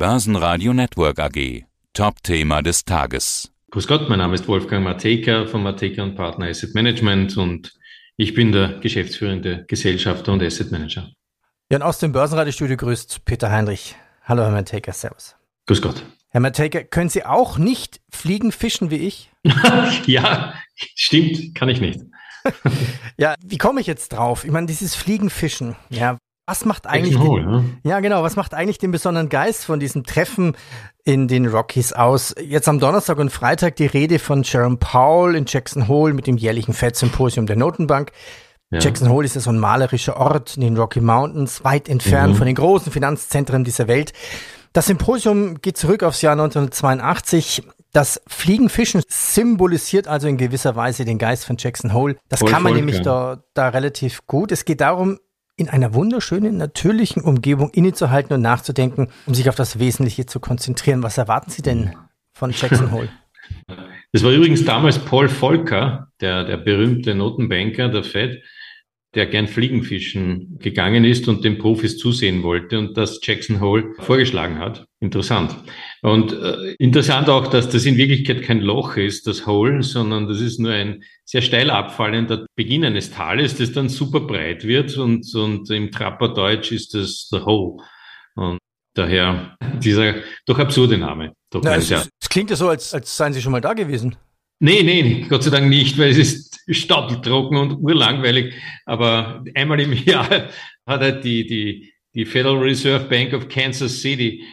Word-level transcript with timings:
Börsenradio 0.00 0.72
Network 0.72 1.18
AG. 1.18 1.66
Top-Thema 1.92 2.62
des 2.62 2.86
Tages. 2.86 3.52
Grüß 3.70 3.86
Gott, 3.86 4.08
mein 4.08 4.20
Name 4.20 4.34
ist 4.34 4.48
Wolfgang 4.48 4.82
Mateka 4.82 5.44
von 5.44 5.62
Mateka 5.62 6.02
und 6.02 6.14
Partner 6.14 6.46
Asset 6.46 6.74
Management 6.74 7.36
und 7.36 7.74
ich 8.16 8.32
bin 8.32 8.50
der 8.50 8.78
geschäftsführende 8.80 9.66
Gesellschafter 9.68 10.32
und 10.32 10.42
Asset 10.42 10.72
Manager. 10.72 11.10
Ja, 11.70 11.76
und 11.76 11.82
aus 11.82 11.98
dem 11.98 12.12
Börsenradiostudio 12.12 12.78
grüßt 12.78 13.26
Peter 13.26 13.50
Heinrich. 13.50 13.94
Hallo, 14.24 14.42
Herr 14.42 14.52
Mateka, 14.52 14.90
Servus. 14.90 15.36
Grüß 15.66 15.82
Gott. 15.82 16.02
Herr 16.30 16.40
Mateka, 16.40 16.82
können 16.82 17.10
Sie 17.10 17.26
auch 17.26 17.58
nicht 17.58 18.00
fliegen, 18.08 18.52
fischen 18.52 18.90
wie 18.90 19.06
ich? 19.06 19.30
ja, 20.06 20.54
stimmt, 20.76 21.54
kann 21.54 21.68
ich 21.68 21.82
nicht. 21.82 22.00
ja, 23.18 23.34
wie 23.44 23.58
komme 23.58 23.82
ich 23.82 23.86
jetzt 23.86 24.14
drauf? 24.14 24.46
Ich 24.46 24.50
meine, 24.50 24.66
dieses 24.66 24.94
Fliegen, 24.94 25.28
Fischen, 25.28 25.76
ja, 25.90 26.16
was 26.50 26.64
macht 26.64 26.88
eigentlich 26.88 27.16
den, 27.16 27.72
ja. 27.84 27.92
ja 27.92 28.00
genau, 28.00 28.24
was 28.24 28.34
macht 28.34 28.54
eigentlich 28.54 28.78
den 28.78 28.90
besonderen 28.90 29.28
Geist 29.28 29.64
von 29.64 29.78
diesem 29.78 30.02
Treffen 30.02 30.56
in 31.04 31.28
den 31.28 31.46
Rockies 31.46 31.92
aus? 31.92 32.34
Jetzt 32.42 32.68
am 32.68 32.80
Donnerstag 32.80 33.18
und 33.18 33.30
Freitag 33.30 33.76
die 33.76 33.86
Rede 33.86 34.18
von 34.18 34.42
Jerome 34.42 34.76
Powell 34.76 35.36
in 35.36 35.44
Jackson 35.46 35.86
Hole 35.86 36.12
mit 36.12 36.26
dem 36.26 36.36
jährlichen 36.36 36.74
Fed-Symposium 36.74 37.46
der 37.46 37.54
Notenbank. 37.54 38.10
Ja. 38.70 38.80
Jackson 38.80 39.10
Hole 39.10 39.24
ist 39.24 39.36
ja 39.36 39.40
so 39.40 39.50
ein 39.50 39.60
malerischer 39.60 40.16
Ort 40.16 40.56
in 40.56 40.62
den 40.62 40.76
Rocky 40.76 41.00
Mountains, 41.00 41.62
weit 41.62 41.88
entfernt 41.88 42.34
mhm. 42.34 42.38
von 42.38 42.46
den 42.46 42.56
großen 42.56 42.90
Finanzzentren 42.90 43.62
dieser 43.62 43.86
Welt. 43.86 44.12
Das 44.72 44.86
Symposium 44.86 45.60
geht 45.60 45.76
zurück 45.76 46.02
aufs 46.02 46.20
Jahr 46.20 46.32
1982. 46.32 47.62
Das 47.92 48.20
Fliegenfischen 48.26 49.02
symbolisiert 49.08 50.08
also 50.08 50.26
in 50.26 50.36
gewisser 50.36 50.74
Weise 50.74 51.04
den 51.04 51.18
Geist 51.18 51.44
von 51.44 51.56
Jackson 51.58 51.92
Hole. 51.92 52.16
Das 52.28 52.40
Voll 52.40 52.50
kann 52.50 52.62
man 52.64 52.74
nämlich 52.74 52.96
ja. 52.96 53.02
da, 53.02 53.42
da 53.54 53.68
relativ 53.68 54.26
gut. 54.26 54.50
Es 54.50 54.64
geht 54.64 54.80
darum, 54.80 55.18
in 55.60 55.68
einer 55.68 55.92
wunderschönen, 55.92 56.56
natürlichen 56.56 57.22
Umgebung 57.22 57.70
innezuhalten 57.70 58.34
und 58.34 58.40
nachzudenken, 58.40 59.08
um 59.26 59.34
sich 59.34 59.48
auf 59.48 59.54
das 59.54 59.78
Wesentliche 59.78 60.24
zu 60.24 60.40
konzentrieren. 60.40 61.02
Was 61.02 61.18
erwarten 61.18 61.50
Sie 61.50 61.62
denn 61.62 61.94
von 62.32 62.50
Jackson 62.50 62.90
Hole? 62.90 63.08
Das 64.12 64.24
war 64.24 64.32
übrigens 64.32 64.64
damals 64.64 64.98
Paul 64.98 65.28
Volcker, 65.28 66.08
der, 66.20 66.42
der 66.42 66.56
berühmte 66.56 67.14
Notenbanker 67.14 67.88
der 67.88 68.02
Fed, 68.02 68.42
der 69.14 69.26
gern 69.26 69.48
Fliegenfischen 69.48 70.58
gegangen 70.60 71.04
ist 71.04 71.26
und 71.26 71.44
den 71.44 71.58
Profis 71.58 71.98
zusehen 71.98 72.42
wollte 72.44 72.78
und 72.78 72.96
das 72.96 73.18
Jackson 73.22 73.60
Hole 73.60 73.92
vorgeschlagen 73.98 74.58
hat. 74.58 74.86
Interessant. 75.00 75.56
Und 76.02 76.32
äh, 76.32 76.74
interessant 76.78 77.28
auch, 77.28 77.48
dass 77.48 77.68
das 77.68 77.86
in 77.86 77.96
Wirklichkeit 77.96 78.42
kein 78.42 78.60
Loch 78.60 78.96
ist, 78.96 79.26
das 79.26 79.46
Hole, 79.46 79.82
sondern 79.82 80.28
das 80.28 80.40
ist 80.40 80.60
nur 80.60 80.72
ein 80.72 81.02
sehr 81.24 81.42
steil 81.42 81.70
abfallender 81.70 82.46
Beginn 82.54 82.84
eines 82.84 83.10
Tales, 83.10 83.56
das 83.56 83.72
dann 83.72 83.88
super 83.88 84.20
breit 84.20 84.64
wird 84.64 84.96
und, 84.96 85.26
und 85.34 85.68
im 85.70 85.90
Trapperdeutsch 85.90 86.70
ist 86.70 86.94
das 86.94 87.28
the 87.30 87.40
Hole. 87.40 87.82
Und 88.36 88.58
daher 88.94 89.56
dieser 89.82 90.14
doch 90.46 90.58
absurde 90.58 90.98
Name. 90.98 91.32
Doch 91.50 91.62
Na, 91.64 91.74
es, 91.74 91.90
es, 91.90 92.28
klingt 92.28 92.50
ja 92.50 92.56
so, 92.56 92.68
als, 92.68 92.94
als 92.94 93.16
seien 93.16 93.32
Sie 93.32 93.42
schon 93.42 93.52
mal 93.52 93.60
da 93.60 93.72
gewesen. 93.72 94.16
Nee, 94.62 94.82
nee, 94.82 95.24
Gott 95.26 95.42
sei 95.42 95.50
Dank 95.50 95.70
nicht, 95.70 95.96
weil 95.98 96.10
es 96.10 96.18
ist 96.18 96.60
staudeltrocken 96.68 97.56
und 97.56 97.72
urlangweilig. 97.80 98.54
Aber 98.84 99.42
einmal 99.54 99.80
im 99.80 99.92
Jahr 100.04 100.50
hat 100.86 101.02
er 101.02 101.12
die, 101.12 101.46
die, 101.46 101.92
die 102.14 102.26
Federal 102.26 102.58
Reserve 102.58 103.06
Bank 103.06 103.32
of 103.32 103.48
Kansas 103.48 104.00
City 104.00 104.44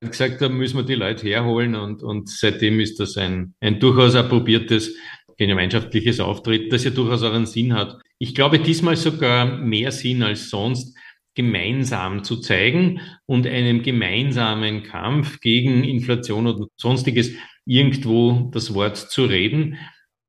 gesagt, 0.00 0.42
da 0.42 0.50
müssen 0.50 0.76
wir 0.76 0.84
die 0.84 0.94
Leute 0.94 1.26
herholen 1.26 1.74
und, 1.74 2.02
und 2.02 2.28
seitdem 2.28 2.78
ist 2.78 3.00
das 3.00 3.16
ein, 3.16 3.54
ein 3.60 3.80
durchaus 3.80 4.14
approbiertes 4.14 4.94
gemeinschaftliches 5.38 6.20
Auftreten, 6.20 6.68
das 6.68 6.84
ja 6.84 6.90
durchaus 6.90 7.22
auch 7.22 7.32
einen 7.32 7.46
Sinn 7.46 7.72
hat. 7.72 7.98
Ich 8.18 8.34
glaube 8.34 8.58
diesmal 8.58 8.96
sogar 8.96 9.46
mehr 9.46 9.92
Sinn 9.92 10.22
als 10.22 10.50
sonst, 10.50 10.94
gemeinsam 11.34 12.22
zu 12.22 12.36
zeigen 12.36 13.00
und 13.26 13.46
einem 13.46 13.82
gemeinsamen 13.82 14.84
Kampf 14.84 15.40
gegen 15.40 15.82
Inflation 15.82 16.46
und 16.46 16.68
sonstiges 16.76 17.32
irgendwo 17.66 18.50
das 18.52 18.74
Wort 18.74 18.96
zu 18.96 19.24
reden. 19.24 19.78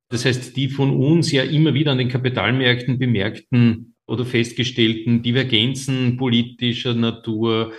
Das 0.09 0.25
heißt, 0.25 0.55
die 0.55 0.69
von 0.69 0.91
uns 0.91 1.31
ja 1.31 1.43
immer 1.43 1.73
wieder 1.73 1.91
an 1.91 1.97
den 1.97 2.09
Kapitalmärkten 2.09 2.99
bemerkten 2.99 3.95
oder 4.07 4.25
festgestellten 4.25 5.23
Divergenzen 5.23 6.17
politischer 6.17 6.93
Natur, 6.93 7.73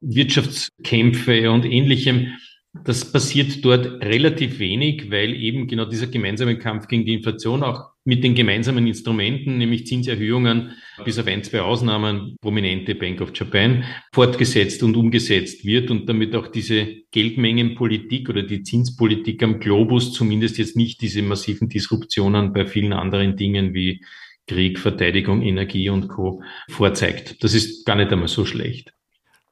Wirtschaftskämpfe 0.00 1.50
und 1.50 1.66
ähnlichem, 1.66 2.34
das 2.72 3.10
passiert 3.10 3.64
dort 3.64 4.00
relativ 4.00 4.60
wenig, 4.60 5.10
weil 5.10 5.34
eben 5.34 5.66
genau 5.66 5.86
dieser 5.86 6.06
gemeinsame 6.06 6.56
Kampf 6.56 6.86
gegen 6.86 7.04
die 7.04 7.14
Inflation 7.14 7.64
auch 7.64 7.90
mit 8.04 8.22
den 8.22 8.34
gemeinsamen 8.34 8.86
Instrumenten, 8.86 9.58
nämlich 9.58 9.86
Zinserhöhungen, 9.86 10.70
bis 11.04 11.18
auf 11.18 11.26
ein, 11.26 11.42
zwei 11.42 11.62
Ausnahmen, 11.62 12.36
prominente 12.40 12.94
Bank 12.94 13.20
of 13.20 13.32
Japan, 13.34 13.84
fortgesetzt 14.12 14.82
und 14.84 14.96
umgesetzt 14.96 15.64
wird 15.64 15.90
und 15.90 16.08
damit 16.08 16.34
auch 16.36 16.46
diese 16.46 16.86
Geldmengenpolitik 17.10 18.28
oder 18.28 18.44
die 18.44 18.62
Zinspolitik 18.62 19.42
am 19.42 19.58
Globus 19.58 20.12
zumindest 20.12 20.58
jetzt 20.58 20.76
nicht 20.76 21.00
diese 21.02 21.22
massiven 21.22 21.68
Disruptionen 21.68 22.52
bei 22.52 22.66
vielen 22.66 22.92
anderen 22.92 23.36
Dingen 23.36 23.74
wie 23.74 24.04
Krieg, 24.46 24.78
Verteidigung, 24.78 25.42
Energie 25.42 25.90
und 25.90 26.08
Co. 26.08 26.42
vorzeigt. 26.68 27.42
Das 27.42 27.54
ist 27.54 27.84
gar 27.84 27.96
nicht 27.96 28.12
einmal 28.12 28.28
so 28.28 28.44
schlecht. 28.44 28.92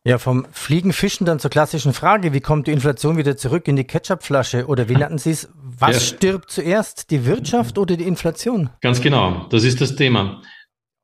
Ja, 0.09 0.17
vom 0.17 0.47
Fliegenfischen 0.53 1.27
dann 1.27 1.39
zur 1.39 1.51
klassischen 1.51 1.93
Frage, 1.93 2.33
wie 2.33 2.41
kommt 2.41 2.67
die 2.67 2.71
Inflation 2.71 3.19
wieder 3.19 3.37
zurück 3.37 3.69
in 3.69 3.77
die 3.77 3.85
Ketchupflasche? 3.85 4.65
Oder 4.65 4.89
wie 4.89 4.95
nannten 4.95 5.19
Sie 5.19 5.33
es? 5.33 5.51
Was 5.55 5.97
ja. 5.97 6.17
stirbt 6.17 6.51
zuerst, 6.51 7.11
die 7.11 7.27
Wirtschaft 7.27 7.77
oder 7.77 7.95
die 7.95 8.05
Inflation? 8.05 8.71
Ganz 8.81 9.03
genau, 9.03 9.47
das 9.51 9.65
ist 9.65 9.83
das 9.83 9.97
Thema. 9.97 10.41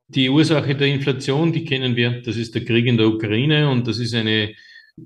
Die 0.09 0.31
Ursache 0.31 0.75
der 0.75 0.87
Inflation, 0.87 1.53
die 1.53 1.67
kennen 1.67 1.97
wir, 1.97 2.23
das 2.23 2.37
ist 2.37 2.55
der 2.55 2.65
Krieg 2.65 2.87
in 2.87 2.97
der 2.97 3.09
Ukraine 3.09 3.69
und 3.69 3.87
das 3.87 3.99
ist 3.99 4.15
eine 4.15 4.55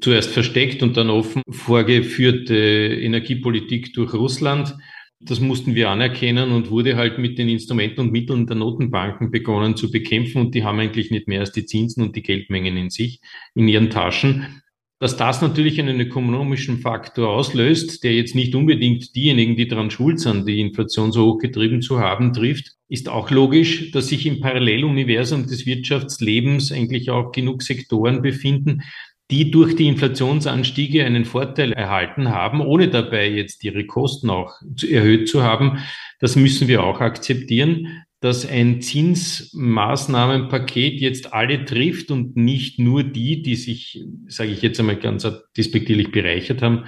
zuerst 0.00 0.30
versteckt 0.30 0.80
und 0.84 0.96
dann 0.96 1.10
offen 1.10 1.42
vorgeführte 1.50 2.54
Energiepolitik 2.54 3.94
durch 3.94 4.14
Russland. 4.14 4.76
Das 5.20 5.40
mussten 5.40 5.74
wir 5.74 5.90
anerkennen 5.90 6.52
und 6.52 6.70
wurde 6.70 6.96
halt 6.96 7.18
mit 7.18 7.38
den 7.38 7.48
Instrumenten 7.48 8.00
und 8.00 8.12
Mitteln 8.12 8.46
der 8.46 8.54
Notenbanken 8.54 9.32
begonnen 9.32 9.74
zu 9.74 9.90
bekämpfen. 9.90 10.40
Und 10.40 10.54
die 10.54 10.62
haben 10.62 10.78
eigentlich 10.78 11.10
nicht 11.10 11.26
mehr 11.26 11.40
als 11.40 11.50
die 11.50 11.66
Zinsen 11.66 12.04
und 12.04 12.14
die 12.14 12.22
Geldmengen 12.22 12.76
in 12.76 12.90
sich, 12.90 13.20
in 13.54 13.66
ihren 13.66 13.90
Taschen. 13.90 14.62
Dass 15.00 15.16
das 15.16 15.42
natürlich 15.42 15.80
einen 15.80 16.00
ökonomischen 16.00 16.78
Faktor 16.78 17.30
auslöst, 17.30 18.02
der 18.02 18.14
jetzt 18.14 18.34
nicht 18.34 18.54
unbedingt 18.54 19.14
diejenigen, 19.14 19.56
die 19.56 19.68
daran 19.68 19.90
schuld 19.90 20.18
sind, 20.18 20.46
die 20.46 20.60
Inflation 20.60 21.12
so 21.12 21.26
hochgetrieben 21.26 21.82
zu 21.82 22.00
haben, 22.00 22.32
trifft, 22.32 22.76
ist 22.88 23.08
auch 23.08 23.30
logisch, 23.30 23.92
dass 23.92 24.08
sich 24.08 24.26
im 24.26 24.40
Paralleluniversum 24.40 25.46
des 25.46 25.66
Wirtschaftslebens 25.66 26.72
eigentlich 26.72 27.10
auch 27.10 27.30
genug 27.30 27.62
Sektoren 27.62 28.22
befinden, 28.22 28.82
die 29.30 29.50
durch 29.50 29.76
die 29.76 29.88
Inflationsanstiege 29.88 31.04
einen 31.04 31.26
Vorteil 31.26 31.72
erhalten 31.72 32.30
haben, 32.30 32.60
ohne 32.60 32.88
dabei 32.88 33.28
jetzt 33.28 33.62
ihre 33.62 33.86
Kosten 33.86 34.30
auch 34.30 34.54
erhöht 34.88 35.28
zu 35.28 35.42
haben. 35.42 35.80
Das 36.18 36.34
müssen 36.34 36.68
wir 36.68 36.82
auch 36.82 37.00
akzeptieren, 37.00 38.04
dass 38.20 38.48
ein 38.48 38.80
Zinsmaßnahmenpaket 38.80 41.00
jetzt 41.00 41.32
alle 41.32 41.64
trifft 41.64 42.10
und 42.10 42.36
nicht 42.36 42.80
nur 42.80 43.04
die, 43.04 43.42
die 43.42 43.54
sich, 43.54 44.04
sage 44.26 44.50
ich 44.50 44.60
jetzt 44.62 44.80
einmal 44.80 44.96
ganz 44.96 45.24
despektierlich 45.56 46.10
bereichert 46.10 46.60
haben, 46.62 46.86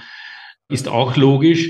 ist 0.69 0.89
auch 0.89 1.17
logisch. 1.17 1.69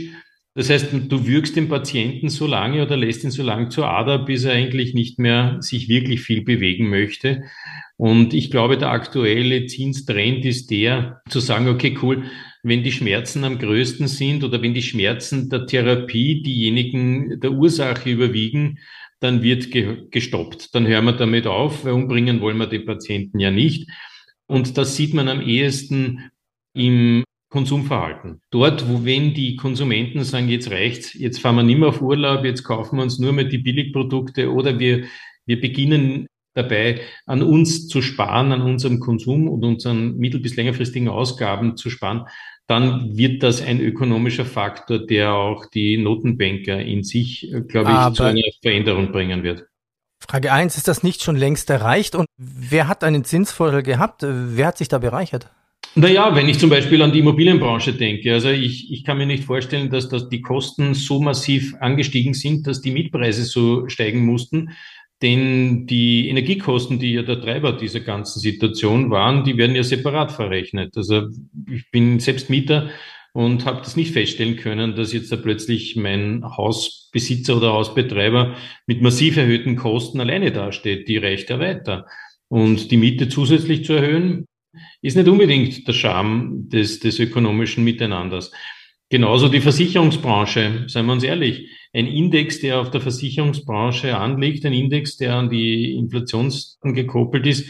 Das 0.54 0.68
heißt, 0.68 0.88
du 0.92 1.26
würgst 1.26 1.54
den 1.54 1.68
Patienten 1.68 2.28
so 2.28 2.46
lange 2.46 2.82
oder 2.82 2.96
lässt 2.96 3.22
ihn 3.22 3.30
so 3.30 3.42
lange 3.42 3.68
zur 3.68 3.88
Ader, 3.88 4.24
bis 4.24 4.44
er 4.44 4.52
eigentlich 4.52 4.94
nicht 4.94 5.18
mehr 5.18 5.58
sich 5.60 5.88
wirklich 5.88 6.22
viel 6.22 6.42
bewegen 6.42 6.90
möchte. 6.90 7.44
Und 7.96 8.34
ich 8.34 8.50
glaube, 8.50 8.76
der 8.76 8.90
aktuelle 8.90 9.66
Zinstrend 9.66 10.44
ist 10.44 10.70
der, 10.70 11.22
zu 11.28 11.38
sagen, 11.38 11.68
okay, 11.68 11.96
cool, 12.02 12.24
wenn 12.62 12.82
die 12.82 12.92
Schmerzen 12.92 13.44
am 13.44 13.58
größten 13.58 14.08
sind 14.08 14.42
oder 14.42 14.60
wenn 14.60 14.74
die 14.74 14.82
Schmerzen 14.82 15.48
der 15.48 15.66
Therapie 15.66 16.42
diejenigen 16.42 17.40
der 17.40 17.52
Ursache 17.52 18.10
überwiegen, 18.10 18.78
dann 19.20 19.42
wird 19.42 19.70
ge 19.70 20.08
gestoppt. 20.10 20.74
Dann 20.74 20.86
hören 20.86 21.04
wir 21.04 21.12
damit 21.12 21.46
auf, 21.46 21.84
weil 21.84 21.92
umbringen 21.92 22.40
wollen 22.40 22.56
wir 22.56 22.66
den 22.66 22.86
Patienten 22.86 23.38
ja 23.38 23.50
nicht. 23.50 23.88
Und 24.46 24.76
das 24.78 24.96
sieht 24.96 25.14
man 25.14 25.28
am 25.28 25.40
ehesten 25.40 26.30
im 26.74 27.22
Konsumverhalten. 27.50 28.40
Dort, 28.50 28.88
wo 28.88 29.04
wenn 29.04 29.34
die 29.34 29.56
Konsumenten 29.56 30.22
sagen, 30.24 30.48
jetzt 30.48 30.70
reicht's, 30.70 31.14
jetzt 31.14 31.40
fahren 31.40 31.56
wir 31.56 31.62
nicht 31.62 31.78
mehr 31.78 31.88
auf 31.88 32.00
Urlaub, 32.00 32.44
jetzt 32.44 32.62
kaufen 32.62 32.96
wir 32.96 33.02
uns 33.02 33.18
nur 33.18 33.32
mehr 33.32 33.44
die 33.44 33.58
Billigprodukte 33.58 34.52
oder 34.52 34.78
wir, 34.78 35.04
wir 35.46 35.60
beginnen 35.60 36.26
dabei, 36.54 37.00
an 37.26 37.42
uns 37.42 37.88
zu 37.88 38.02
sparen, 38.02 38.52
an 38.52 38.62
unserem 38.62 39.00
Konsum 39.00 39.48
und 39.48 39.64
unseren 39.64 40.16
mittel- 40.16 40.40
bis 40.40 40.56
längerfristigen 40.56 41.08
Ausgaben 41.08 41.76
zu 41.76 41.90
sparen, 41.90 42.26
dann 42.66 43.16
wird 43.16 43.42
das 43.42 43.62
ein 43.62 43.80
ökonomischer 43.80 44.44
Faktor, 44.44 45.04
der 45.04 45.34
auch 45.34 45.66
die 45.66 45.96
Notenbanker 45.96 46.80
in 46.80 47.02
sich, 47.02 47.52
glaube 47.66 47.90
ich, 47.90 47.96
Aber 47.96 48.14
zu 48.14 48.22
einer 48.22 48.42
Veränderung 48.62 49.10
bringen 49.10 49.42
wird. 49.42 49.66
Frage 50.20 50.52
eins: 50.52 50.76
ist 50.76 50.86
das 50.86 51.02
nicht 51.02 51.22
schon 51.22 51.34
längst 51.34 51.68
erreicht? 51.70 52.14
Und 52.14 52.26
wer 52.36 52.86
hat 52.86 53.02
einen 53.02 53.24
Zinsvorteil 53.24 53.82
gehabt? 53.82 54.22
Wer 54.22 54.66
hat 54.66 54.78
sich 54.78 54.86
da 54.86 54.98
bereichert? 54.98 55.50
Naja, 55.96 56.34
wenn 56.36 56.48
ich 56.48 56.58
zum 56.58 56.70
Beispiel 56.70 57.02
an 57.02 57.12
die 57.12 57.18
Immobilienbranche 57.18 57.92
denke, 57.92 58.32
also 58.32 58.48
ich, 58.48 58.92
ich 58.92 59.04
kann 59.04 59.18
mir 59.18 59.26
nicht 59.26 59.42
vorstellen, 59.42 59.90
dass, 59.90 60.08
dass 60.08 60.28
die 60.28 60.40
Kosten 60.40 60.94
so 60.94 61.20
massiv 61.20 61.74
angestiegen 61.80 62.32
sind, 62.32 62.66
dass 62.66 62.80
die 62.80 62.92
Mietpreise 62.92 63.44
so 63.44 63.88
steigen 63.88 64.24
mussten 64.24 64.70
denn 65.22 65.86
die 65.86 66.28
Energiekosten, 66.28 66.98
die 66.98 67.12
ja 67.12 67.22
der 67.22 67.40
Treiber 67.40 67.72
dieser 67.72 68.00
ganzen 68.00 68.40
Situation 68.40 69.10
waren, 69.10 69.44
die 69.44 69.56
werden 69.56 69.76
ja 69.76 69.82
separat 69.82 70.32
verrechnet. 70.32 70.96
Also 70.96 71.28
ich 71.70 71.90
bin 71.90 72.20
selbst 72.20 72.48
Mieter 72.48 72.88
und 73.32 73.66
habe 73.66 73.80
das 73.82 73.96
nicht 73.96 74.12
feststellen 74.12 74.56
können, 74.56 74.96
dass 74.96 75.12
jetzt 75.12 75.30
da 75.30 75.36
plötzlich 75.36 75.94
mein 75.94 76.42
Hausbesitzer 76.44 77.56
oder 77.56 77.72
Hausbetreiber 77.72 78.56
mit 78.86 79.02
massiv 79.02 79.36
erhöhten 79.36 79.76
Kosten 79.76 80.20
alleine 80.20 80.52
dasteht. 80.52 81.06
Die 81.06 81.18
reicht 81.18 81.50
ja 81.50 81.58
weiter. 81.60 82.06
Und 82.48 82.90
die 82.90 82.96
Miete 82.96 83.28
zusätzlich 83.28 83.84
zu 83.84 83.92
erhöhen, 83.92 84.46
ist 85.02 85.16
nicht 85.16 85.28
unbedingt 85.28 85.86
der 85.86 85.92
Charme 85.92 86.68
des, 86.68 87.00
des 87.00 87.18
ökonomischen 87.18 87.84
Miteinanders. 87.84 88.52
Genauso 89.08 89.48
die 89.48 89.60
Versicherungsbranche, 89.60 90.84
seien 90.86 91.06
wir 91.06 91.12
uns 91.12 91.24
ehrlich. 91.24 91.68
Ein 91.92 92.06
Index, 92.06 92.60
der 92.60 92.80
auf 92.80 92.92
der 92.92 93.00
Versicherungsbranche 93.00 94.16
anliegt, 94.16 94.64
ein 94.64 94.72
Index, 94.72 95.16
der 95.16 95.34
an 95.34 95.50
die 95.50 95.94
Inflation 95.94 96.52
gekoppelt 96.82 97.46
ist, 97.46 97.68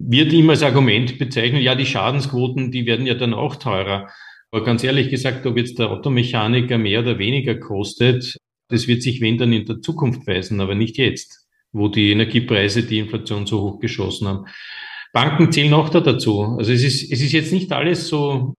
wird 0.00 0.32
immer 0.32 0.52
als 0.52 0.64
Argument 0.64 1.18
bezeichnet, 1.18 1.62
ja, 1.62 1.76
die 1.76 1.86
Schadensquoten, 1.86 2.72
die 2.72 2.86
werden 2.86 3.06
ja 3.06 3.14
dann 3.14 3.34
auch 3.34 3.56
teurer. 3.56 4.08
Aber 4.50 4.64
ganz 4.64 4.82
ehrlich 4.82 5.08
gesagt, 5.08 5.46
ob 5.46 5.56
jetzt 5.56 5.78
der 5.78 5.90
Automechaniker 5.90 6.78
mehr 6.78 7.00
oder 7.00 7.18
weniger 7.18 7.54
kostet, 7.54 8.36
das 8.68 8.88
wird 8.88 9.02
sich 9.02 9.20
wenn 9.20 9.38
dann 9.38 9.52
in 9.52 9.64
der 9.64 9.80
Zukunft 9.80 10.26
weisen, 10.26 10.60
aber 10.60 10.74
nicht 10.74 10.98
jetzt, 10.98 11.46
wo 11.72 11.88
die 11.88 12.10
Energiepreise 12.10 12.82
die 12.82 12.98
Inflation 12.98 13.46
so 13.46 13.60
hoch 13.60 13.78
geschossen 13.78 14.26
haben. 14.26 14.46
Banken 15.12 15.52
zählen 15.52 15.74
auch 15.74 15.90
da 15.90 16.00
dazu. 16.00 16.56
Also 16.58 16.72
es 16.72 16.82
ist, 16.82 17.12
es 17.12 17.20
ist 17.20 17.32
jetzt 17.32 17.52
nicht 17.52 17.70
alles 17.72 18.08
so 18.08 18.54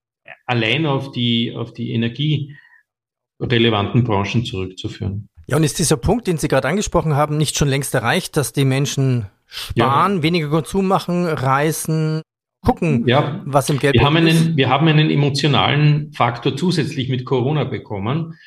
allein 0.45 0.85
auf 0.85 1.11
die, 1.11 1.53
auf 1.55 1.73
die 1.73 1.94
energierelevanten 1.94 4.03
Branchen 4.03 4.45
zurückzuführen. 4.45 5.27
Ja, 5.47 5.57
und 5.57 5.63
ist 5.63 5.79
dieser 5.79 5.97
Punkt, 5.97 6.27
den 6.27 6.38
Sie 6.38 6.47
gerade 6.47 6.67
angesprochen 6.67 7.15
haben, 7.15 7.38
nicht 7.38 7.57
schon 7.57 7.67
längst 7.67 7.94
erreicht, 7.94 8.38
dass 8.38 8.53
die 8.53 8.65
Menschen 8.65 9.27
sparen, 9.45 10.17
ja. 10.17 10.23
weniger 10.23 10.50
Konsum 10.50 10.88
machen, 10.88 11.25
reisen, 11.25 12.21
gucken, 12.63 13.07
ja. 13.07 13.41
was 13.45 13.69
im 13.69 13.79
Geld 13.79 13.95
wir 13.95 14.03
haben 14.03 14.17
einen, 14.17 14.27
ist? 14.27 14.55
Wir 14.55 14.69
haben 14.69 14.88
einen 14.88 15.09
emotionalen 15.09 16.11
Faktor 16.13 16.55
zusätzlich 16.55 17.09
mit 17.09 17.25
Corona 17.25 17.65
bekommen. 17.65 18.38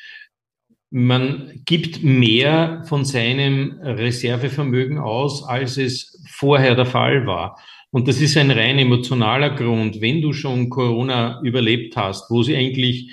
Man 0.89 1.61
gibt 1.65 2.01
mehr 2.01 2.83
von 2.87 3.05
seinem 3.05 3.79
Reservevermögen 3.81 4.97
aus, 4.97 5.43
als 5.43 5.77
es 5.77 6.23
vorher 6.29 6.75
der 6.75 6.85
Fall 6.85 7.27
war. 7.27 7.59
Und 7.91 8.07
das 8.07 8.21
ist 8.21 8.37
ein 8.37 8.51
rein 8.51 8.79
emotionaler 8.79 9.51
Grund. 9.51 10.01
Wenn 10.01 10.21
du 10.21 10.33
schon 10.33 10.69
Corona 10.69 11.41
überlebt 11.43 11.95
hast, 11.95 12.29
wo 12.29 12.43
sie 12.43 12.55
eigentlich 12.55 13.11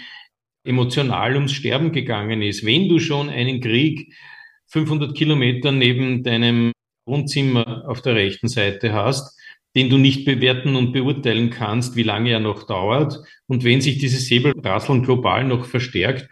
emotional 0.64 1.34
ums 1.36 1.52
Sterben 1.52 1.92
gegangen 1.92 2.42
ist, 2.42 2.64
wenn 2.64 2.88
du 2.88 2.98
schon 2.98 3.28
einen 3.28 3.60
Krieg 3.60 4.12
500 4.66 5.14
Kilometer 5.16 5.72
neben 5.72 6.22
deinem 6.24 6.72
Wohnzimmer 7.06 7.84
auf 7.86 8.02
der 8.02 8.14
rechten 8.14 8.48
Seite 8.48 8.92
hast, 8.92 9.38
den 9.76 9.90
du 9.90 9.98
nicht 9.98 10.24
bewerten 10.24 10.76
und 10.76 10.92
beurteilen 10.92 11.50
kannst, 11.50 11.96
wie 11.96 12.02
lange 12.02 12.30
er 12.30 12.40
noch 12.40 12.64
dauert, 12.66 13.18
und 13.46 13.64
wenn 13.64 13.80
sich 13.80 13.98
dieses 13.98 14.26
Säbelprasseln 14.26 15.02
global 15.02 15.44
noch 15.44 15.66
verstärkt, 15.66 16.28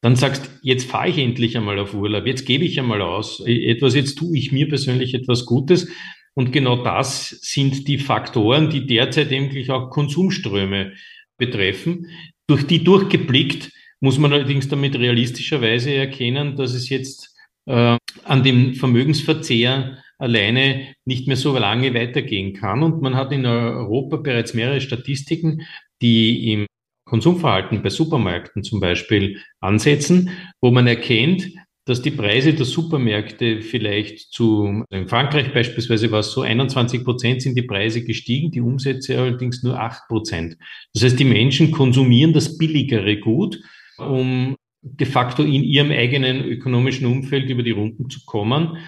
dann 0.00 0.16
sagst, 0.16 0.50
jetzt 0.62 0.90
fahre 0.90 1.08
ich 1.08 1.18
endlich 1.18 1.56
einmal 1.56 1.78
auf 1.78 1.92
Urlaub, 1.92 2.26
jetzt 2.26 2.46
gebe 2.46 2.64
ich 2.64 2.78
einmal 2.80 3.02
aus, 3.02 3.40
etwas, 3.44 3.94
jetzt 3.94 4.16
tue 4.16 4.38
ich 4.38 4.50
mir 4.50 4.68
persönlich 4.68 5.12
etwas 5.14 5.44
Gutes. 5.44 5.88
Und 6.34 6.52
genau 6.52 6.82
das 6.82 7.30
sind 7.42 7.88
die 7.88 7.98
Faktoren, 7.98 8.70
die 8.70 8.86
derzeit 8.86 9.32
eigentlich 9.32 9.70
auch 9.70 9.90
Konsumströme 9.90 10.92
betreffen. 11.36 12.06
Durch 12.46 12.66
die 12.66 12.84
durchgeblickt 12.84 13.70
muss 14.00 14.18
man 14.18 14.32
allerdings 14.32 14.68
damit 14.68 14.96
realistischerweise 14.96 15.92
erkennen, 15.92 16.56
dass 16.56 16.74
es 16.74 16.88
jetzt 16.88 17.36
äh, 17.66 17.96
an 18.24 18.42
dem 18.42 18.74
Vermögensverzehr 18.74 19.98
alleine 20.18 20.94
nicht 21.04 21.26
mehr 21.26 21.36
so 21.36 21.56
lange 21.56 21.94
weitergehen 21.94 22.54
kann. 22.54 22.82
Und 22.82 23.02
man 23.02 23.16
hat 23.16 23.32
in 23.32 23.46
Europa 23.46 24.16
bereits 24.16 24.54
mehrere 24.54 24.80
Statistiken, 24.80 25.66
die 26.02 26.52
im 26.52 26.66
Konsumverhalten 27.06 27.82
bei 27.82 27.88
Supermärkten 27.88 28.62
zum 28.62 28.80
Beispiel 28.80 29.40
ansetzen, 29.60 30.30
wo 30.60 30.70
man 30.70 30.86
erkennt, 30.86 31.50
dass 31.86 32.02
die 32.02 32.10
Preise 32.10 32.52
der 32.52 32.66
Supermärkte 32.66 33.62
vielleicht 33.62 34.32
zu, 34.32 34.84
in 34.90 35.08
Frankreich 35.08 35.52
beispielsweise 35.52 36.10
war 36.10 36.20
es 36.20 36.32
so, 36.32 36.42
21 36.42 37.04
Prozent 37.04 37.42
sind 37.42 37.56
die 37.56 37.62
Preise 37.62 38.04
gestiegen, 38.04 38.50
die 38.50 38.60
Umsätze 38.60 39.18
allerdings 39.18 39.62
nur 39.62 39.80
8 39.80 40.06
Prozent. 40.08 40.56
Das 40.92 41.02
heißt, 41.02 41.18
die 41.18 41.24
Menschen 41.24 41.70
konsumieren 41.70 42.32
das 42.32 42.58
billigere 42.58 43.16
Gut, 43.16 43.60
um 43.98 44.56
de 44.82 45.06
facto 45.06 45.42
in 45.42 45.62
ihrem 45.62 45.90
eigenen 45.90 46.44
ökonomischen 46.44 47.06
Umfeld 47.06 47.48
über 47.50 47.62
die 47.62 47.70
Runden 47.70 48.08
zu 48.08 48.20
kommen. 48.24 48.78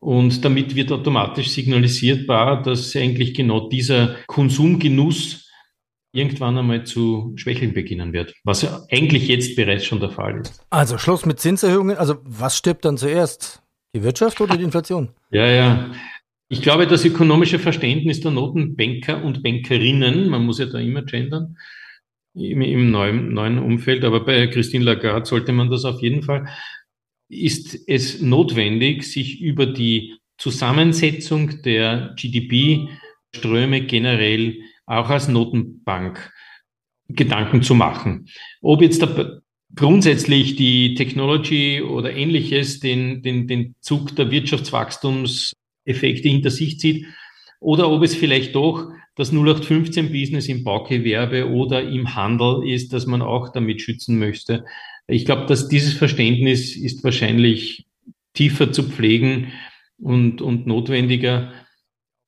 Und 0.00 0.44
damit 0.44 0.74
wird 0.74 0.92
automatisch 0.92 1.48
signalisierbar, 1.48 2.62
dass 2.62 2.94
eigentlich 2.94 3.34
genau 3.34 3.68
dieser 3.68 4.16
Konsumgenuss 4.26 5.43
irgendwann 6.14 6.56
einmal 6.56 6.84
zu 6.84 7.32
schwächeln 7.36 7.74
beginnen 7.74 8.12
wird, 8.12 8.34
was 8.44 8.62
ja 8.62 8.82
eigentlich 8.90 9.28
jetzt 9.28 9.56
bereits 9.56 9.84
schon 9.84 10.00
der 10.00 10.10
Fall 10.10 10.40
ist. 10.40 10.64
Also 10.70 10.96
Schluss 10.96 11.26
mit 11.26 11.40
Zinserhöhungen. 11.40 11.96
Also 11.96 12.16
was 12.22 12.56
stirbt 12.56 12.84
dann 12.84 12.96
zuerst? 12.96 13.62
Die 13.94 14.02
Wirtschaft 14.02 14.40
oder 14.40 14.56
die 14.56 14.64
Inflation? 14.64 15.10
Ja, 15.30 15.46
ja. 15.46 15.90
Ich 16.48 16.62
glaube, 16.62 16.86
das 16.86 17.04
ökonomische 17.04 17.58
Verständnis 17.58 18.20
der 18.20 18.30
Notenbanker 18.30 19.24
und 19.24 19.42
Bankerinnen, 19.42 20.28
man 20.28 20.44
muss 20.44 20.58
ja 20.58 20.66
da 20.66 20.78
immer 20.78 21.02
gendern, 21.02 21.56
im, 22.34 22.60
im 22.60 22.90
neuen, 22.90 23.32
neuen 23.32 23.58
Umfeld, 23.58 24.04
aber 24.04 24.24
bei 24.24 24.46
Christine 24.48 24.84
Lagarde 24.84 25.26
sollte 25.26 25.52
man 25.52 25.70
das 25.70 25.84
auf 25.84 26.00
jeden 26.02 26.22
Fall, 26.22 26.48
ist 27.28 27.88
es 27.88 28.20
notwendig, 28.20 29.04
sich 29.04 29.40
über 29.40 29.66
die 29.66 30.14
Zusammensetzung 30.38 31.62
der 31.62 32.14
GDP-Ströme 32.16 33.82
generell 33.82 34.58
auch 34.86 35.10
als 35.10 35.28
Notenbank 35.28 36.32
Gedanken 37.08 37.62
zu 37.62 37.74
machen. 37.74 38.28
Ob 38.62 38.80
jetzt 38.80 39.02
da 39.02 39.40
grundsätzlich 39.74 40.56
die 40.56 40.94
Technology 40.94 41.82
oder 41.82 42.12
ähnliches 42.12 42.80
den, 42.80 43.22
den, 43.22 43.46
den 43.46 43.74
Zug 43.80 44.14
der 44.16 44.30
Wirtschaftswachstumseffekte 44.30 46.28
hinter 46.28 46.50
sich 46.50 46.78
zieht 46.78 47.06
oder 47.60 47.90
ob 47.90 48.02
es 48.02 48.14
vielleicht 48.14 48.54
doch 48.54 48.90
das 49.16 49.32
0815-Business 49.32 50.48
im 50.48 50.64
Baugewerbe 50.64 51.48
oder 51.48 51.82
im 51.82 52.14
Handel 52.14 52.66
ist, 52.68 52.92
dass 52.92 53.06
man 53.06 53.22
auch 53.22 53.52
damit 53.52 53.80
schützen 53.80 54.18
möchte. 54.18 54.64
Ich 55.06 55.24
glaube, 55.24 55.46
dass 55.46 55.68
dieses 55.68 55.94
Verständnis 55.94 56.76
ist 56.76 57.04
wahrscheinlich 57.04 57.86
tiefer 58.32 58.72
zu 58.72 58.82
pflegen 58.82 59.52
und, 59.98 60.42
und 60.42 60.66
notwendiger, 60.66 61.52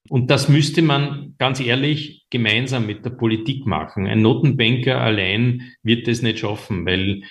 und 0.08 0.30
das 0.30 0.48
müsste 0.48 0.82
man 0.82 1.34
ganz 1.38 1.60
ehrlich 1.60 2.26
gemeinsam 2.30 2.86
mit 2.86 3.04
der 3.04 3.10
Politik 3.10 3.66
machen. 3.66 4.06
Ein 4.06 4.22
Notenbanker 4.22 5.00
allein 5.00 5.62
wird 5.82 6.06
das 6.08 6.22
nicht 6.22 6.40
schaffen, 6.40 6.86
weil 6.86 7.22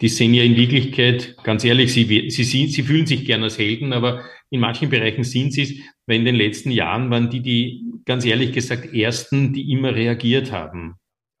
die 0.00 0.08
sehen 0.08 0.34
ja 0.34 0.42
in 0.42 0.56
Wirklichkeit, 0.56 1.36
ganz 1.44 1.64
ehrlich, 1.64 1.92
sie, 1.92 2.30
sie, 2.30 2.66
sie 2.66 2.82
fühlen 2.82 3.06
sich 3.06 3.24
gern 3.24 3.42
als 3.42 3.58
Helden, 3.58 3.92
aber 3.92 4.24
in 4.50 4.60
manchen 4.60 4.90
Bereichen 4.90 5.24
sind 5.24 5.52
sie 5.52 5.62
es, 5.62 5.74
weil 6.06 6.18
in 6.18 6.24
den 6.24 6.34
letzten 6.34 6.70
Jahren 6.70 7.10
waren 7.10 7.30
die, 7.30 7.40
die 7.40 7.84
ganz 8.04 8.24
ehrlich 8.24 8.52
gesagt, 8.52 8.92
ersten, 8.92 9.52
die 9.52 9.72
immer 9.72 9.94
reagiert 9.94 10.52
haben. 10.52 10.94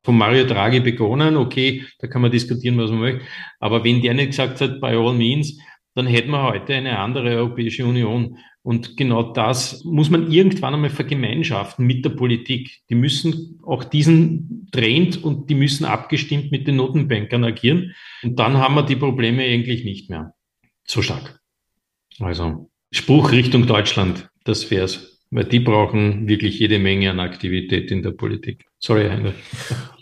Von 0.04 0.18
Mario 0.18 0.44
Draghi 0.44 0.80
begonnen, 0.80 1.36
okay, 1.36 1.84
da 1.98 2.06
kann 2.06 2.22
man 2.22 2.30
diskutieren, 2.30 2.78
was 2.78 2.90
man 2.90 3.00
möchte, 3.00 3.24
aber 3.58 3.84
wenn 3.84 4.02
der 4.02 4.14
nicht 4.14 4.28
gesagt 4.28 4.60
hat, 4.60 4.80
by 4.80 4.88
all 4.88 5.14
means, 5.14 5.58
dann 5.94 6.06
hätten 6.06 6.30
wir 6.30 6.42
heute 6.42 6.74
eine 6.74 6.98
andere 6.98 7.36
Europäische 7.36 7.86
Union. 7.86 8.38
Und 8.64 8.96
genau 8.96 9.22
das 9.22 9.84
muss 9.84 10.08
man 10.08 10.32
irgendwann 10.32 10.72
einmal 10.72 10.88
vergemeinschaften 10.88 11.86
mit 11.86 12.02
der 12.02 12.10
Politik. 12.10 12.80
Die 12.88 12.94
müssen 12.94 13.60
auch 13.62 13.84
diesen 13.84 14.68
Trend 14.72 15.22
und 15.22 15.50
die 15.50 15.54
müssen 15.54 15.84
abgestimmt 15.84 16.50
mit 16.50 16.66
den 16.66 16.76
Notenbankern 16.76 17.44
agieren. 17.44 17.94
Und 18.22 18.38
dann 18.38 18.56
haben 18.56 18.74
wir 18.74 18.82
die 18.82 18.96
Probleme 18.96 19.42
eigentlich 19.42 19.84
nicht 19.84 20.08
mehr 20.08 20.32
so 20.86 21.02
stark. 21.02 21.40
Also 22.20 22.70
Spruch 22.90 23.32
Richtung 23.32 23.66
Deutschland, 23.66 24.30
das 24.44 24.70
wär's. 24.70 25.20
Weil 25.30 25.44
die 25.44 25.60
brauchen 25.60 26.26
wirklich 26.26 26.58
jede 26.58 26.78
Menge 26.78 27.10
an 27.10 27.20
Aktivität 27.20 27.90
in 27.90 28.02
der 28.02 28.12
Politik. 28.12 28.64
Sorry, 28.78 29.10
Heinrich. 29.10 29.34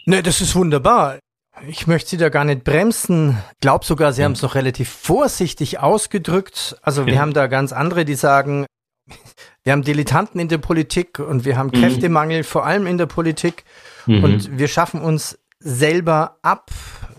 Ne, 0.04 0.22
das 0.22 0.40
ist 0.40 0.54
wunderbar. 0.54 1.18
Ich 1.66 1.86
möchte 1.86 2.10
Sie 2.10 2.16
da 2.16 2.28
gar 2.28 2.44
nicht 2.44 2.64
bremsen. 2.64 3.38
Glaub 3.60 3.84
sogar, 3.84 4.12
Sie 4.12 4.20
ja. 4.20 4.24
haben 4.24 4.32
es 4.32 4.42
noch 4.42 4.54
relativ 4.54 4.88
vorsichtig 4.88 5.78
ausgedrückt. 5.78 6.76
Also 6.82 7.06
wir 7.06 7.14
ja. 7.14 7.20
haben 7.20 7.32
da 7.32 7.46
ganz 7.46 7.72
andere, 7.72 8.04
die 8.04 8.14
sagen, 8.14 8.66
wir 9.62 9.72
haben 9.72 9.82
Dilettanten 9.82 10.40
in 10.40 10.48
der 10.48 10.58
Politik 10.58 11.18
und 11.18 11.44
wir 11.44 11.56
haben 11.56 11.68
mhm. 11.68 11.80
Kräftemangel, 11.80 12.44
vor 12.44 12.66
allem 12.66 12.86
in 12.86 12.98
der 12.98 13.06
Politik. 13.06 13.64
Mhm. 14.06 14.24
Und 14.24 14.58
wir 14.58 14.68
schaffen 14.68 15.00
uns 15.00 15.38
selber 15.60 16.38
ab. 16.42 16.70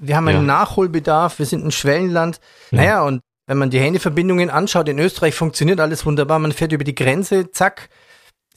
Wir 0.02 0.18
haben 0.18 0.28
einen 0.28 0.48
ja. 0.48 0.60
Nachholbedarf. 0.60 1.40
Wir 1.40 1.46
sind 1.46 1.66
ein 1.66 1.72
Schwellenland. 1.72 2.42
Naja, 2.72 3.04
und 3.04 3.22
wenn 3.48 3.58
man 3.58 3.70
die 3.70 3.80
Handyverbindungen 3.80 4.50
anschaut, 4.50 4.90
in 4.90 5.00
Österreich 5.00 5.36
funktioniert 5.36 5.80
alles 5.80 6.06
wunderbar. 6.06 6.40
Man 6.40 6.52
fährt 6.52 6.74
über 6.74 6.84
die 6.84 6.96
Grenze, 6.96 7.52
zack, 7.52 7.90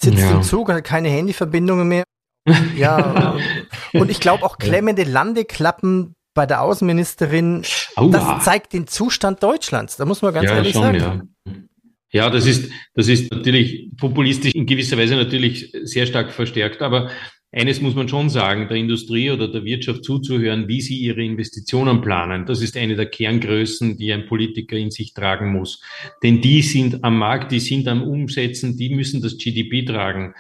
sitzt 0.01 0.31
im 0.31 0.43
Zug, 0.43 0.71
hat 0.71 0.83
keine 0.85 1.09
Handyverbindungen 1.09 1.87
mehr. 1.87 2.05
Ja, 2.77 3.37
und 3.93 4.11
ich 4.11 4.21
glaube 4.21 4.45
auch 4.45 4.59
klemmende 4.59 5.05
Landeklappen 5.05 6.15
bei 6.35 6.47
der 6.47 6.63
Außenministerin, 6.63 7.63
Aua. 7.97 8.11
das 8.11 8.45
zeigt 8.45 8.73
den 8.73 8.87
Zustand 8.87 9.43
Deutschlands. 9.43 9.97
Da 9.97 10.05
muss 10.05 10.23
man 10.23 10.35
ganz 10.35 10.51
ja, 10.51 10.57
ehrlich 10.57 10.73
schon, 10.75 11.01
sagen. 11.01 11.31
Ja. 11.47 11.53
Ja, 12.13 12.31
das 12.31 12.47
ist, 12.47 12.71
das 12.95 13.09
ist 13.09 13.31
natürlich 13.33 13.91
populistisch 13.99 14.55
in 14.55 14.65
gewisser 14.65 14.97
Weise 14.97 15.17
natürlich 15.17 15.73
sehr 15.83 16.07
stark 16.07 16.33
verstärkt, 16.33 16.81
aber 16.81 17.11
eines 17.53 17.81
muss 17.81 17.95
man 17.95 18.09
schon 18.09 18.29
sagen, 18.29 18.69
der 18.69 18.77
Industrie 18.77 19.31
oder 19.31 19.49
der 19.49 19.65
Wirtschaft 19.65 20.05
zuzuhören, 20.05 20.69
wie 20.69 20.81
sie 20.81 20.99
ihre 20.99 21.23
Investitionen 21.23 22.01
planen. 22.01 22.45
Das 22.45 22.61
ist 22.61 22.77
eine 22.77 22.97
der 22.97 23.07
Kerngrößen, 23.07 23.97
die 23.97 24.13
ein 24.13 24.27
Politiker 24.27 24.77
in 24.77 24.91
sich 24.91 25.15
tragen 25.15 25.53
muss. 25.53 25.81
Denn 26.23 26.41
die 26.41 26.63
sind 26.63 27.03
am 27.03 27.19
Markt, 27.19 27.53
die 27.53 27.61
sind 27.61 27.89
am 27.89 28.03
Umsetzen, 28.03 28.77
die 28.77 28.95
müssen 28.95 29.23
das 29.23 29.39
GDP 29.39 29.85
tragen. 29.85 30.35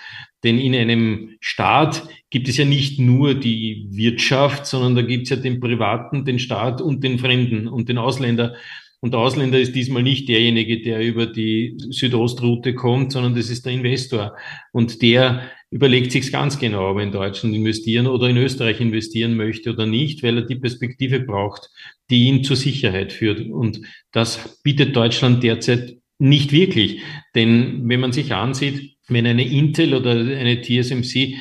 Denn 0.47 0.61
in 0.61 0.77
einem 0.77 1.37
Staat 1.41 2.07
gibt 2.31 2.47
es 2.49 2.57
ja 2.57 2.65
nicht 2.65 3.01
nur 3.01 3.35
die 3.35 3.89
Wirtschaft, 3.91 4.65
sondern 4.65 4.95
da 4.95 5.03
gibt 5.03 5.25
es 5.25 5.31
ja 5.31 5.37
den 5.37 5.59
Privaten, 5.59 6.25
den 6.25 6.39
Staat 6.39 6.81
und 6.81 7.03
den 7.03 7.19
Fremden 7.19 7.67
und 7.67 7.89
den 7.89 7.99
Ausländer. 7.99 8.55
Und 9.01 9.13
der 9.13 9.19
Ausländer 9.19 9.59
ist 9.59 9.75
diesmal 9.75 10.05
nicht 10.05 10.29
derjenige, 10.29 10.83
der 10.83 11.01
über 11.01 11.27
die 11.27 11.77
Südostroute 11.91 12.75
kommt, 12.75 13.11
sondern 13.11 13.35
das 13.35 13.51
ist 13.51 13.67
der 13.67 13.73
Investor. 13.73 14.37
Und 14.71 15.03
der 15.03 15.51
überlegt 15.71 16.13
sich 16.13 16.31
ganz 16.31 16.61
genau, 16.61 16.93
ob 16.93 16.99
er 16.99 17.03
in 17.03 17.11
Deutschland 17.11 17.53
investieren 17.53 18.07
oder 18.07 18.29
in 18.29 18.37
Österreich 18.37 18.81
investieren 18.81 19.37
möchte 19.37 19.73
oder 19.73 19.85
nicht, 19.85 20.23
weil 20.23 20.39
er 20.39 20.45
die 20.45 20.55
Perspektive 20.55 21.19
braucht, 21.19 21.71
die 22.09 22.29
ihn 22.29 22.45
zur 22.45 22.55
Sicherheit 22.55 23.13
führt. 23.13 23.41
Und 23.51 23.81
das 24.13 24.61
bietet 24.63 24.95
Deutschland 24.95 25.43
derzeit 25.43 25.97
nicht 26.19 26.53
wirklich. 26.53 27.01
Denn 27.35 27.89
wenn 27.89 27.99
man 27.99 28.13
sich 28.13 28.33
ansieht, 28.33 28.96
wenn 29.09 29.27
eine 29.27 29.47
Intel 29.47 29.95
oder 29.95 30.13
eine 30.13 30.61
TSMC 30.61 31.37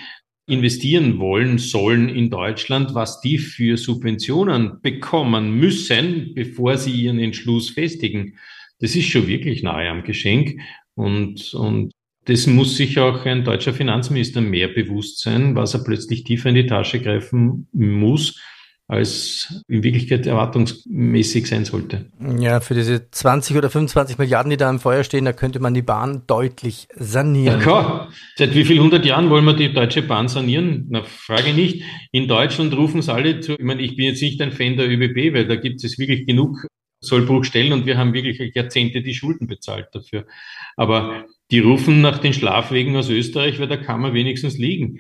investieren 0.48 1.18
wollen 1.18 1.58
sollen 1.58 2.10
in 2.10 2.30
Deutschland, 2.30 2.94
was 2.94 3.20
die 3.22 3.40
für 3.40 3.78
Subventionen 3.78 4.80
bekommen 4.82 5.58
müssen, 5.58 6.34
bevor 6.36 6.78
sie 6.78 6.92
ihren 6.92 7.20
Entschluss 7.20 7.72
festigen. 7.72 8.38
Das 8.80 8.96
ist 8.96 9.08
schon 9.08 9.28
wirklich 9.28 9.64
nahe 9.64 9.90
am 9.90 10.04
Geschenk. 10.04 10.60
Und, 10.94 11.54
und 11.56 11.92
das 12.26 12.46
muss 12.48 12.78
sich 12.78 13.00
auch 13.00 13.26
ein 13.26 13.44
deutscher 13.44 13.74
Finanzminister 13.74 14.42
mehr 14.42 14.68
bewusst 14.68 15.20
sein, 15.20 15.56
was 15.56 15.74
er 15.74 15.84
plötzlich 15.84 16.24
tiefer 16.24 16.50
in 16.50 16.56
die 16.56 16.68
Tasche 16.68 17.00
greifen 17.00 17.68
muss, 17.72 18.40
als 18.88 19.64
in 19.68 19.84
Wirklichkeit 19.84 20.28
erwartungsmäßig 20.28 21.48
sein 21.48 21.66
sollte. 21.66 22.06
Ja, 22.40 22.60
für 22.60 22.76
diese 22.76 23.10
20 23.10 23.58
oder 23.58 23.70
25 23.70 24.20
Milliarden, 24.20 24.52
die 24.52 24.58
da 24.58 24.70
im 24.70 24.80
Feuer 24.80 25.04
stehen, 25.04 25.26
da 25.26 25.34
könnte 25.34 25.60
man 25.60 25.74
die 25.74 25.82
Bahn 25.82 26.24
deutlich 26.28 26.88
sanieren. 26.96 27.60
Ja, 27.60 27.64
klar. 27.64 28.10
Seit 28.36 28.54
wie 28.54 28.64
vielen 28.64 28.84
hundert 28.84 29.06
Jahren 29.06 29.30
wollen 29.32 29.46
wir 29.46 29.54
die 29.54 29.74
Deutsche 29.74 30.04
Bahn 30.04 30.28
sanieren? 30.28 30.86
Na, 30.90 31.04
frage 31.04 31.54
nicht. 31.54 31.84
In 32.12 32.28
Deutschland 32.28 32.76
rufen 32.78 33.00
es 33.00 33.10
alle 33.10 33.40
zu. 33.40 33.54
Ich 33.54 33.66
meine, 33.66 33.82
ich 33.82 33.96
bin 33.96 34.06
jetzt 34.06 34.22
nicht 34.22 34.40
ein 34.42 34.52
Fan 34.52 34.78
der 34.78 34.88
ÖBB, 34.88 35.34
weil 35.34 35.48
da 35.48 35.56
gibt 35.56 35.84
es 35.84 35.98
wirklich 35.98 36.28
genug 36.28 36.68
Sollbruchstellen 37.02 37.74
und 37.74 37.86
wir 37.86 37.98
haben 37.98 38.14
wirklich 38.14 38.54
Jahrzehnte 38.54 39.02
die 39.02 39.14
Schulden 39.14 39.48
bezahlt 39.48 39.88
dafür. 39.94 40.26
Aber 40.76 41.26
die 41.52 41.60
rufen 41.60 42.02
nach 42.02 42.20
den 42.20 42.34
Schlafwegen 42.34 42.96
aus 42.96 43.10
Österreich, 43.10 43.60
weil 43.60 43.68
da 43.68 43.78
kann 43.78 44.02
man 44.02 44.14
wenigstens 44.14 44.58
liegen. 44.58 45.00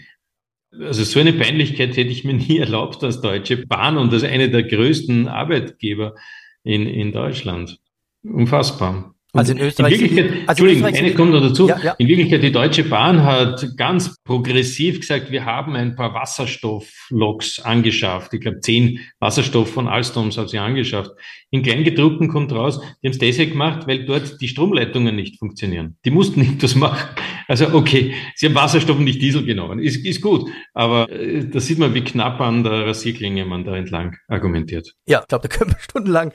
Also 0.82 1.03
so 1.03 1.20
eine 1.20 1.34
Peinlichkeit 1.34 1.98
hätte 1.98 2.12
ich 2.12 2.24
mir 2.24 2.34
nie 2.34 2.58
erlaubt 2.60 3.03
als 3.03 3.22
Deutsche 3.22 3.65
Bahn 3.65 3.98
und 3.98 4.13
als 4.13 4.24
eine 4.24 4.50
der 4.50 4.63
größten 4.63 5.27
Arbeitgeber 5.27 6.15
in, 6.63 6.88
in 6.88 7.12
Deutschland. 7.12 7.79
Unfassbar. 8.24 9.15
Also 9.36 9.51
in 9.51 9.60
Österreich. 9.60 9.94
In 9.94 10.00
Wirklichkeit, 10.00 10.32
also 10.48 10.65
Entschuldigung, 10.65 10.86
eine 10.86 11.13
kommt 11.13 11.32
noch 11.32 11.41
dazu. 11.41 11.67
Ja, 11.67 11.79
ja. 11.84 11.91
In 11.98 12.08
Wirklichkeit, 12.08 12.41
die 12.41 12.51
Deutsche 12.51 12.86
Bahn 12.86 13.24
hat 13.24 13.65
ganz 13.75 14.15
progressiv 14.24 15.01
gesagt, 15.01 15.29
wir 15.29 15.44
haben 15.44 15.75
ein 15.75 15.96
paar 15.96 16.13
Wasserstoffloks 16.13 17.60
angeschafft. 17.60 18.34
Ich 18.34 18.41
glaube, 18.41 18.62
zehn 18.62 19.01
Wasserstoff 19.20 19.74
von 19.74 19.89
Alstoms 19.89 20.38
hat 20.38 20.50
sie 20.50 20.58
angeschafft. 20.58 21.12
In 21.55 21.63
Kleingedruckten 21.63 22.27
kommt 22.27 22.51
raus, 22.51 22.81
die 23.01 23.07
haben 23.07 23.13
es 23.13 23.17
deshalb 23.17 23.51
gemacht, 23.51 23.88
weil 23.88 24.05
dort 24.05 24.41
die 24.41 24.50
Stromleitungen 24.50 25.15
nicht 25.15 25.39
funktionieren. 25.39 25.95
Die 26.03 26.12
mussten 26.12 26.41
nicht 26.41 26.62
das 26.62 26.75
machen. 26.75 27.15
Also 27.47 27.74
okay, 27.74 28.13
sie 28.35 28.47
haben 28.47 28.55
Wasserstoff 28.55 28.97
und 28.97 29.05
nicht 29.05 29.21
Diesel 29.21 29.45
genommen. 29.45 29.79
Ist, 29.79 30.05
ist 30.05 30.21
gut. 30.21 30.50
Aber 30.74 31.09
äh, 31.09 31.47
da 31.47 31.62
sieht 31.62 31.79
man, 31.79 31.93
wie 31.93 32.03
knapp 32.03 32.41
an 32.41 32.65
der 32.65 32.88
Rasierklinge 32.88 33.45
man 33.45 33.63
da 33.63 33.74
entlang 33.77 34.17
argumentiert. 34.27 34.95
Ja, 35.07 35.21
ich 35.21 35.27
glaube, 35.29 35.47
da 35.47 35.55
können 35.55 35.71
wir 35.71 35.79
stundenlang 35.79 36.33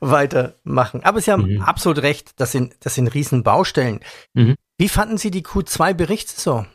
weitermachen. 0.00 1.02
Aber 1.04 1.20
Sie 1.20 1.30
haben 1.30 1.56
mhm. 1.56 1.60
absolut 1.60 2.00
recht, 2.00 2.40
das 2.40 2.52
sind, 2.52 2.74
das 2.80 2.94
sind 2.94 3.08
Riesenbaustellen. 3.08 4.00
Mhm. 4.32 4.54
Wie 4.78 4.88
fanden 4.88 5.18
Sie 5.18 5.30
die 5.30 5.42
Q2-Berichtssaison? 5.42 6.66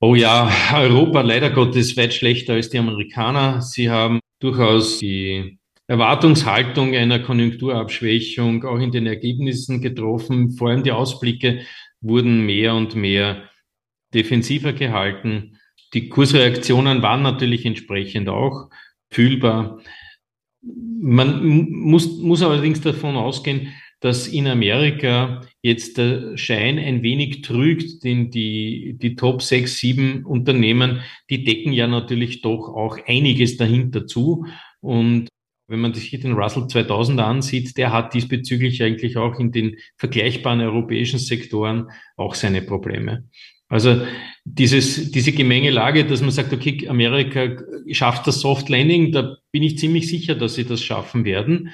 Oh 0.00 0.14
ja, 0.14 0.50
Europa 0.74 1.20
leider 1.20 1.50
Gottes 1.50 1.98
weit 1.98 2.14
schlechter 2.14 2.54
als 2.54 2.70
die 2.70 2.78
Amerikaner. 2.78 3.60
Sie 3.60 3.90
haben 3.90 4.20
durchaus 4.40 5.00
die 5.00 5.58
Erwartungshaltung 5.92 6.94
einer 6.94 7.18
Konjunkturabschwächung 7.18 8.64
auch 8.64 8.78
in 8.78 8.92
den 8.92 9.06
Ergebnissen 9.06 9.82
getroffen. 9.82 10.52
Vor 10.52 10.70
allem 10.70 10.84
die 10.84 10.90
Ausblicke 10.90 11.66
wurden 12.00 12.46
mehr 12.46 12.74
und 12.74 12.94
mehr 12.94 13.50
defensiver 14.14 14.72
gehalten. 14.72 15.58
Die 15.92 16.08
Kursreaktionen 16.08 17.02
waren 17.02 17.20
natürlich 17.20 17.66
entsprechend 17.66 18.30
auch 18.30 18.70
fühlbar. 19.10 19.82
Man 20.62 21.68
muss, 21.68 22.16
muss 22.16 22.42
allerdings 22.42 22.80
davon 22.80 23.16
ausgehen, 23.16 23.74
dass 24.00 24.28
in 24.28 24.46
Amerika 24.46 25.42
jetzt 25.60 25.98
der 25.98 26.38
Schein 26.38 26.78
ein 26.78 27.02
wenig 27.02 27.42
trügt, 27.42 28.02
denn 28.02 28.30
die, 28.30 28.96
die 28.98 29.14
Top 29.14 29.42
6, 29.42 29.76
7 29.76 30.24
Unternehmen, 30.24 31.02
die 31.28 31.44
decken 31.44 31.74
ja 31.74 31.86
natürlich 31.86 32.40
doch 32.40 32.70
auch 32.70 32.96
einiges 33.06 33.58
dahinter 33.58 34.06
zu. 34.06 34.46
Und 34.80 35.28
wenn 35.72 35.80
man 35.80 35.94
sich 35.94 36.10
den 36.10 36.34
Russell 36.34 36.68
2000 36.68 37.18
ansieht, 37.18 37.78
der 37.78 37.92
hat 37.92 38.12
diesbezüglich 38.12 38.82
eigentlich 38.82 39.16
auch 39.16 39.40
in 39.40 39.50
den 39.50 39.76
vergleichbaren 39.96 40.60
europäischen 40.60 41.18
Sektoren 41.18 41.90
auch 42.16 42.34
seine 42.34 42.60
Probleme. 42.60 43.24
Also 43.68 44.02
dieses, 44.44 45.10
diese 45.12 45.32
Gemengelage, 45.32 46.04
dass 46.04 46.20
man 46.20 46.30
sagt, 46.30 46.52
okay, 46.52 46.86
Amerika 46.88 47.56
schafft 47.90 48.26
das 48.26 48.40
Soft 48.40 48.68
Landing, 48.68 49.12
da 49.12 49.38
bin 49.50 49.62
ich 49.62 49.78
ziemlich 49.78 50.08
sicher, 50.08 50.34
dass 50.34 50.56
sie 50.56 50.66
das 50.66 50.82
schaffen 50.82 51.24
werden. 51.24 51.70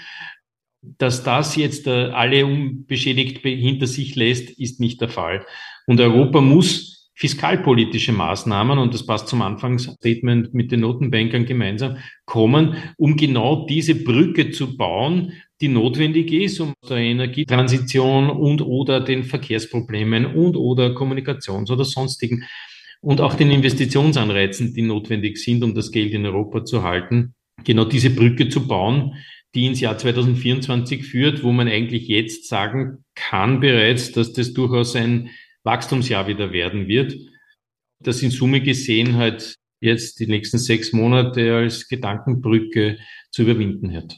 Dass 0.80 1.24
das 1.24 1.56
jetzt 1.56 1.88
äh, 1.88 2.10
alle 2.12 2.46
unbeschädigt 2.46 3.38
hinter 3.42 3.88
sich 3.88 4.14
lässt, 4.14 4.48
ist 4.60 4.78
nicht 4.78 5.00
der 5.00 5.08
Fall. 5.08 5.44
Und 5.88 6.00
Europa 6.00 6.40
muss 6.40 6.97
fiskalpolitische 7.18 8.12
Maßnahmen, 8.12 8.78
und 8.78 8.94
das 8.94 9.04
passt 9.04 9.26
zum 9.26 9.42
Anfangsstatement 9.42 10.54
mit 10.54 10.70
den 10.70 10.80
Notenbankern 10.80 11.46
gemeinsam, 11.46 11.96
kommen, 12.24 12.76
um 12.96 13.16
genau 13.16 13.66
diese 13.66 13.96
Brücke 13.96 14.52
zu 14.52 14.76
bauen, 14.76 15.32
die 15.60 15.66
notwendig 15.66 16.32
ist, 16.32 16.60
um 16.60 16.74
der 16.88 16.98
Energietransition 16.98 18.30
und 18.30 18.62
oder 18.62 19.00
den 19.00 19.24
Verkehrsproblemen 19.24 20.26
und 20.26 20.56
oder 20.56 20.94
Kommunikations- 20.94 21.72
oder 21.72 21.84
sonstigen 21.84 22.44
und 23.00 23.20
auch 23.20 23.34
den 23.34 23.50
Investitionsanreizen, 23.50 24.72
die 24.72 24.82
notwendig 24.82 25.38
sind, 25.38 25.64
um 25.64 25.74
das 25.74 25.90
Geld 25.90 26.12
in 26.12 26.24
Europa 26.24 26.64
zu 26.64 26.84
halten, 26.84 27.34
genau 27.64 27.84
diese 27.84 28.10
Brücke 28.10 28.48
zu 28.48 28.68
bauen, 28.68 29.14
die 29.56 29.66
ins 29.66 29.80
Jahr 29.80 29.98
2024 29.98 31.04
führt, 31.04 31.42
wo 31.42 31.50
man 31.50 31.66
eigentlich 31.66 32.06
jetzt 32.06 32.48
sagen 32.48 33.04
kann 33.16 33.58
bereits, 33.58 34.12
dass 34.12 34.32
das 34.32 34.54
durchaus 34.54 34.94
ein 34.94 35.30
Wachstumsjahr 35.64 36.26
wieder 36.26 36.52
werden 36.52 36.88
wird. 36.88 37.14
Das 38.00 38.22
in 38.22 38.30
Summe 38.30 38.60
gesehen 38.60 39.16
halt 39.16 39.56
jetzt 39.80 40.20
die 40.20 40.26
nächsten 40.26 40.58
sechs 40.58 40.92
Monate 40.92 41.54
als 41.54 41.88
Gedankenbrücke 41.88 42.98
zu 43.30 43.42
überwinden 43.42 43.94
hat. 43.94 44.16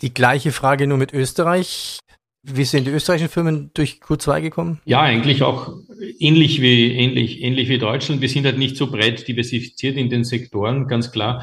Die 0.00 0.12
gleiche 0.12 0.52
Frage 0.52 0.86
nur 0.86 0.98
mit 0.98 1.12
Österreich. 1.12 1.98
Wie 2.42 2.64
sind 2.64 2.86
die 2.86 2.90
österreichischen 2.90 3.30
Firmen 3.30 3.70
durch 3.72 4.00
Q2 4.02 4.42
gekommen? 4.42 4.80
Ja, 4.84 5.00
eigentlich 5.00 5.42
auch 5.42 5.72
ähnlich 6.18 6.60
wie, 6.60 6.92
ähnlich, 6.92 7.42
ähnlich 7.42 7.70
wie 7.70 7.78
Deutschland. 7.78 8.20
Wir 8.20 8.28
sind 8.28 8.44
halt 8.44 8.58
nicht 8.58 8.76
so 8.76 8.90
breit 8.90 9.26
diversifiziert 9.26 9.96
in 9.96 10.10
den 10.10 10.24
Sektoren, 10.24 10.86
ganz 10.86 11.10
klar. 11.10 11.42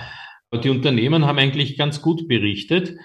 Die 0.53 0.69
Unternehmen 0.69 1.25
haben 1.25 1.39
eigentlich 1.39 1.75
ganz 1.75 2.01
gut 2.01 2.27
berichtet. 2.27 2.95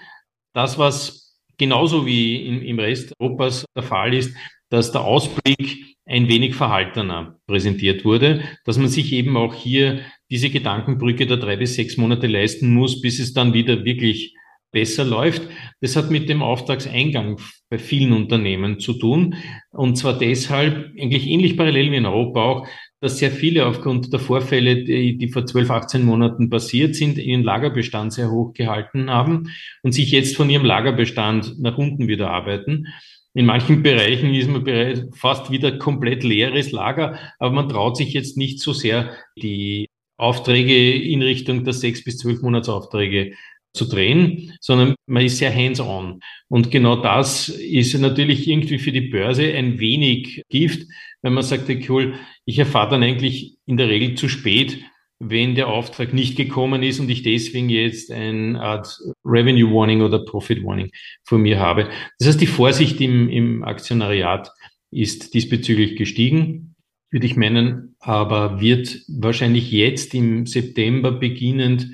Das, 0.53 0.77
was 0.77 1.39
genauso 1.57 2.05
wie 2.05 2.45
in, 2.45 2.61
im 2.61 2.77
Rest 2.77 3.13
Europas 3.19 3.65
der 3.75 3.83
Fall 3.83 4.13
ist, 4.13 4.35
dass 4.69 4.91
der 4.91 5.01
Ausblick 5.01 5.95
ein 6.05 6.27
wenig 6.29 6.55
verhaltener 6.55 7.39
präsentiert 7.47 8.05
wurde, 8.05 8.41
dass 8.65 8.77
man 8.77 8.87
sich 8.87 9.11
eben 9.13 9.35
auch 9.37 9.53
hier 9.53 9.99
diese 10.29 10.49
Gedankenbrücke 10.49 11.25
der 11.25 11.37
drei 11.37 11.57
bis 11.57 11.75
sechs 11.75 11.97
Monate 11.97 12.27
leisten 12.27 12.73
muss, 12.73 13.01
bis 13.01 13.19
es 13.19 13.33
dann 13.33 13.53
wieder 13.53 13.83
wirklich 13.85 14.35
besser 14.71 15.05
läuft. 15.05 15.41
Das 15.81 15.95
hat 15.95 16.11
mit 16.11 16.29
dem 16.29 16.41
Auftragseingang 16.41 17.39
bei 17.69 17.77
vielen 17.77 18.13
Unternehmen 18.13 18.79
zu 18.79 18.93
tun. 18.93 19.35
Und 19.71 19.97
zwar 19.97 20.17
deshalb, 20.17 20.91
eigentlich 20.99 21.27
ähnlich 21.27 21.57
parallel 21.57 21.91
wie 21.91 21.97
in 21.97 22.05
Europa 22.05 22.41
auch, 22.41 22.67
dass 22.99 23.19
sehr 23.19 23.31
viele 23.31 23.65
aufgrund 23.65 24.11
der 24.11 24.19
Vorfälle, 24.19 24.83
die, 24.83 25.17
die 25.17 25.27
vor 25.29 25.45
12, 25.45 25.69
18 25.69 26.03
Monaten 26.03 26.49
passiert 26.49 26.95
sind, 26.95 27.17
ihren 27.17 27.43
Lagerbestand 27.43 28.11
sehr 28.13 28.31
hoch 28.31 28.53
gehalten 28.53 29.09
haben 29.09 29.51
und 29.83 29.93
sich 29.93 30.11
jetzt 30.11 30.35
von 30.35 30.49
ihrem 30.49 30.65
Lagerbestand 30.65 31.59
nach 31.59 31.77
unten 31.77 32.07
wieder 32.07 32.31
arbeiten. 32.31 32.87
In 33.37 33.45
manchen 33.45 33.83
Bereichen 33.83 34.33
ist 34.33 34.49
man 34.49 34.63
bereits 34.63 35.03
fast 35.15 35.51
wieder 35.51 35.77
komplett 35.77 36.23
leeres 36.23 36.71
Lager, 36.71 37.19
aber 37.37 37.53
man 37.53 37.69
traut 37.69 37.95
sich 37.95 38.13
jetzt 38.13 38.35
nicht 38.35 38.59
so 38.59 38.73
sehr, 38.73 39.15
die 39.39 39.85
Aufträge 40.17 40.95
in 40.95 41.21
Richtung 41.21 41.63
der 41.63 41.73
sechs 41.73 42.03
bis 42.03 42.17
zwölf 42.17 42.41
Monatsaufträge 42.41 43.35
zu 43.75 43.85
drehen, 43.85 44.57
sondern 44.59 44.95
man 45.05 45.23
ist 45.23 45.37
sehr 45.37 45.53
hands-on. 45.53 46.19
Und 46.47 46.71
genau 46.71 46.95
das 46.95 47.49
ist 47.49 47.93
natürlich 47.99 48.47
irgendwie 48.47 48.79
für 48.79 48.91
die 48.91 49.01
Börse 49.01 49.53
ein 49.53 49.77
wenig 49.77 50.41
Gift, 50.49 50.87
wenn 51.21 51.33
man 51.33 51.43
sagt, 51.43 51.69
cool, 51.89 52.15
ich 52.45 52.57
erfahre 52.57 52.89
dann 52.89 53.03
eigentlich 53.03 53.57
in 53.67 53.77
der 53.77 53.87
Regel 53.87 54.15
zu 54.15 54.29
spät, 54.29 54.79
wenn 55.19 55.55
der 55.55 55.67
Auftrag 55.67 56.13
nicht 56.13 56.35
gekommen 56.35 56.83
ist 56.83 56.99
und 56.99 57.09
ich 57.09 57.23
deswegen 57.23 57.69
jetzt 57.69 58.11
eine 58.11 58.61
Art 58.61 58.99
Revenue 59.25 59.73
Warning 59.73 60.01
oder 60.01 60.19
Profit 60.19 60.63
Warning 60.63 60.91
vor 61.23 61.39
mir 61.39 61.59
habe. 61.59 61.89
Das 62.19 62.27
heißt, 62.27 62.41
die 62.41 62.47
Vorsicht 62.47 63.01
im, 63.01 63.29
im 63.29 63.63
Aktionariat 63.63 64.51
ist 64.91 65.33
diesbezüglich 65.33 65.95
gestiegen, 65.95 66.75
würde 67.09 67.25
ich 67.25 67.35
meinen, 67.35 67.95
aber 67.99 68.61
wird 68.61 69.01
wahrscheinlich 69.07 69.71
jetzt 69.71 70.13
im 70.13 70.45
September 70.45 71.11
beginnend 71.11 71.89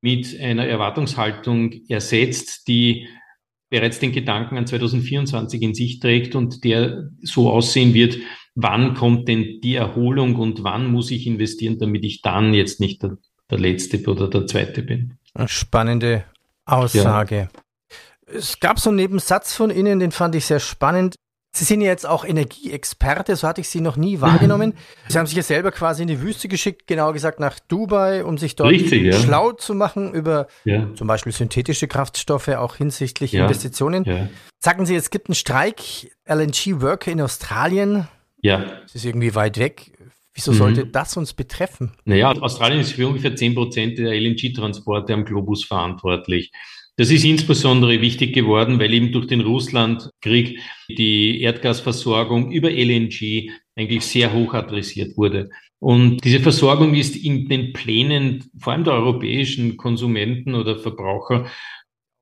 mit 0.00 0.38
einer 0.40 0.66
Erwartungshaltung 0.66 1.72
ersetzt, 1.88 2.68
die 2.68 3.08
bereits 3.68 3.98
den 3.98 4.12
Gedanken 4.12 4.56
an 4.56 4.66
2024 4.66 5.62
in 5.62 5.74
sich 5.74 6.00
trägt 6.00 6.34
und 6.34 6.64
der 6.64 7.10
so 7.22 7.50
aussehen 7.50 7.94
wird, 7.94 8.18
wann 8.62 8.94
kommt 8.94 9.28
denn 9.28 9.60
die 9.62 9.74
Erholung 9.74 10.36
und 10.36 10.64
wann 10.64 10.90
muss 10.90 11.10
ich 11.10 11.26
investieren, 11.26 11.78
damit 11.78 12.04
ich 12.04 12.22
dann 12.22 12.54
jetzt 12.54 12.80
nicht 12.80 13.02
der, 13.02 13.18
der 13.50 13.58
Letzte 13.58 14.02
oder 14.10 14.28
der 14.28 14.46
Zweite 14.46 14.82
bin. 14.82 15.14
Spannende 15.46 16.24
Aussage. 16.64 17.36
Ja. 17.36 17.48
Es 18.32 18.60
gab 18.60 18.78
so 18.78 18.90
einen 18.90 18.96
Nebensatz 18.96 19.54
von 19.54 19.70
Ihnen, 19.70 19.98
den 19.98 20.12
fand 20.12 20.34
ich 20.34 20.46
sehr 20.46 20.60
spannend. 20.60 21.16
Sie 21.52 21.64
sind 21.64 21.80
ja 21.80 21.88
jetzt 21.88 22.06
auch 22.06 22.24
Energieexperte, 22.24 23.34
so 23.34 23.48
hatte 23.48 23.60
ich 23.60 23.68
Sie 23.68 23.80
noch 23.80 23.96
nie 23.96 24.20
wahrgenommen. 24.20 24.74
Sie 25.08 25.18
haben 25.18 25.26
sich 25.26 25.36
ja 25.36 25.42
selber 25.42 25.72
quasi 25.72 26.02
in 26.02 26.08
die 26.08 26.20
Wüste 26.20 26.46
geschickt, 26.46 26.86
genauer 26.86 27.12
gesagt 27.12 27.40
nach 27.40 27.58
Dubai, 27.58 28.24
um 28.24 28.38
sich 28.38 28.54
dort 28.54 28.70
Richtig, 28.70 29.02
ja. 29.02 29.12
schlau 29.12 29.52
zu 29.52 29.74
machen 29.74 30.14
über 30.14 30.46
ja. 30.64 30.94
zum 30.94 31.08
Beispiel 31.08 31.32
synthetische 31.32 31.88
Kraftstoffe, 31.88 32.48
auch 32.48 32.76
hinsichtlich 32.76 33.32
ja. 33.32 33.42
Investitionen. 33.42 34.30
Sagen 34.60 34.86
Sie, 34.86 34.94
es 34.94 35.10
gibt 35.10 35.28
einen 35.28 35.34
Streik, 35.34 35.80
LNG-Worker 36.26 37.10
in 37.10 37.20
Australien. 37.20 38.06
Ja. 38.42 38.80
Das 38.82 38.94
ist 38.94 39.04
irgendwie 39.04 39.34
weit 39.34 39.58
weg. 39.58 39.92
Wieso 40.34 40.52
sollte 40.52 40.84
mhm. 40.84 40.92
das 40.92 41.16
uns 41.16 41.34
betreffen? 41.34 41.92
Naja, 42.04 42.32
Australien 42.32 42.80
ist 42.80 42.92
für 42.92 43.08
ungefähr 43.08 43.34
10 43.34 43.54
Prozent 43.54 43.98
der 43.98 44.12
LNG-Transporte 44.12 45.12
am 45.12 45.24
Globus 45.24 45.64
verantwortlich. 45.64 46.52
Das 46.96 47.10
ist 47.10 47.24
insbesondere 47.24 48.00
wichtig 48.00 48.34
geworden, 48.34 48.78
weil 48.78 48.92
eben 48.92 49.10
durch 49.10 49.26
den 49.26 49.40
Russlandkrieg 49.40 50.60
die 50.88 51.40
Erdgasversorgung 51.40 52.52
über 52.52 52.70
LNG 52.70 53.50
eigentlich 53.74 54.04
sehr 54.04 54.32
hoch 54.32 54.54
adressiert 54.54 55.16
wurde. 55.16 55.50
Und 55.78 56.22
diese 56.24 56.40
Versorgung 56.40 56.94
ist 56.94 57.16
in 57.16 57.48
den 57.48 57.72
Plänen 57.72 58.50
vor 58.58 58.74
allem 58.74 58.84
der 58.84 58.92
europäischen 58.92 59.78
Konsumenten 59.78 60.54
oder 60.54 60.78
Verbraucher 60.78 61.46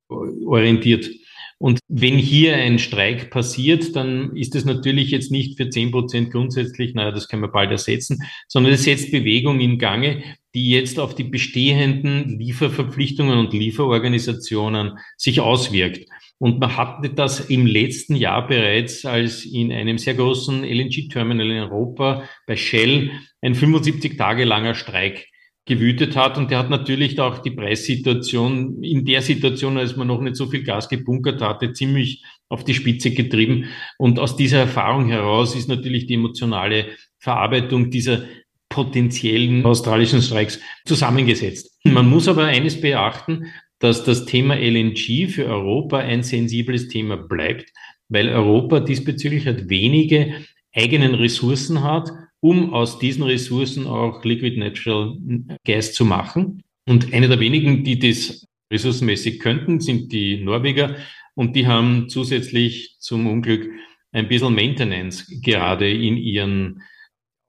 orientiert. 0.09 1.11
Und 1.59 1.81
wenn 1.89 2.17
hier 2.17 2.55
ein 2.55 2.79
Streik 2.79 3.31
passiert, 3.31 3.97
dann 3.97 4.37
ist 4.37 4.55
es 4.55 4.65
natürlich 4.65 5.11
jetzt 5.11 5.33
nicht 5.33 5.57
für 5.57 5.69
zehn 5.69 5.91
Prozent 5.91 6.31
grundsätzlich, 6.31 6.95
naja, 6.95 7.11
das 7.11 7.29
können 7.29 7.43
wir 7.43 7.51
bald 7.51 7.73
ersetzen, 7.73 8.23
sondern 8.47 8.75
es 8.75 8.85
setzt 8.85 9.11
Bewegung 9.11 9.59
in 9.59 9.79
Gange, 9.79 10.23
die 10.55 10.71
jetzt 10.71 11.01
auf 11.01 11.17
die 11.17 11.25
bestehenden 11.25 12.39
Lieferverpflichtungen 12.39 13.39
und 13.39 13.53
Lieferorganisationen 13.53 14.99
sich 15.17 15.41
auswirkt. 15.41 16.09
Und 16.39 16.61
man 16.61 16.77
hatte 16.77 17.11
das 17.11 17.41
im 17.51 17.67
letzten 17.67 18.15
Jahr 18.15 18.47
bereits, 18.47 19.05
als 19.05 19.45
in 19.45 19.73
einem 19.73 19.99
sehr 19.99 20.15
großen 20.15 20.63
LNG-Terminal 20.63 21.51
in 21.51 21.59
Europa 21.59 22.23
bei 22.47 22.55
Shell 22.55 23.11
ein 23.43 23.57
75 23.57 24.17
Tage 24.17 24.45
langer 24.45 24.75
Streik 24.75 25.27
gewütet 25.69 26.17
hat. 26.17 26.37
Und 26.37 26.51
der 26.51 26.59
hat 26.59 26.71
natürlich 26.71 27.21
auch 27.21 27.39
die 27.39 27.53
Preissituation 27.53 28.83
in 28.83 29.05
der 29.05 29.23
Situation, 29.23 29.79
als 29.79 29.97
man 29.97 30.09
noch 30.09 30.21
nicht 30.21 30.35
so 30.35 30.47
viel 30.47 30.65
Gas 30.65 30.89
gebunkert 30.89 31.41
hatte, 31.41 31.73
ziemlich 31.73 32.25
auf 32.49 32.65
die 32.65 32.75
Spitze 32.75 33.13
getrieben. 33.13 33.67
Und 33.99 34.19
aus 34.19 34.37
dieser 34.37 34.59
Erfahrung 34.59 35.09
heraus 35.09 35.55
ist 35.55 35.69
natürlich 35.69 36.07
die 36.07 36.15
emotionale 36.15 36.87
Verarbeitung 37.19 37.91
dieser 37.91 38.23
potenziellen 38.69 39.65
australischen 39.65 40.23
Streiks 40.23 40.59
zusammengesetzt. 40.85 41.79
Man 41.85 42.09
muss 42.09 42.29
aber 42.29 42.45
eines 42.45 42.81
beachten, 42.81 43.47
dass 43.79 44.05
das 44.05 44.25
Thema 44.25 44.57
LNG 44.57 45.29
für 45.29 45.47
Europa 45.47 45.99
ein 45.99 46.23
sensibles 46.23 46.89
Thema 46.89 47.17
bleibt, 47.17 47.71
weil 48.09 48.29
Europa 48.29 48.81
diesbezüglich 48.81 49.47
halt 49.47 49.69
wenige 49.69 50.45
eigenen 50.75 51.15
Ressourcen 51.15 51.83
hat 51.83 52.11
um 52.41 52.73
aus 52.73 52.99
diesen 52.99 53.25
Ressourcen 53.25 53.87
auch 53.87 54.25
Liquid 54.25 54.59
Natural 54.59 55.17
Gas 55.65 55.93
zu 55.93 56.05
machen. 56.05 56.63
Und 56.89 57.13
eine 57.13 57.29
der 57.29 57.41
wenigen, 57.41 57.85
die 57.85 57.99
das 57.99 58.47
ressourcenmäßig 58.73 59.41
könnten, 59.41 59.81
sind 59.81 60.13
die 60.13 60.43
Norweger. 60.43 60.97
Und 61.35 61.55
die 61.57 61.67
haben 61.67 62.09
zusätzlich 62.09 62.97
zum 62.99 63.27
Unglück 63.27 63.71
ein 64.13 64.29
bisschen 64.29 64.55
Maintenance 64.55 65.27
gerade 65.43 65.91
in 65.91 66.17
ihren 66.17 66.83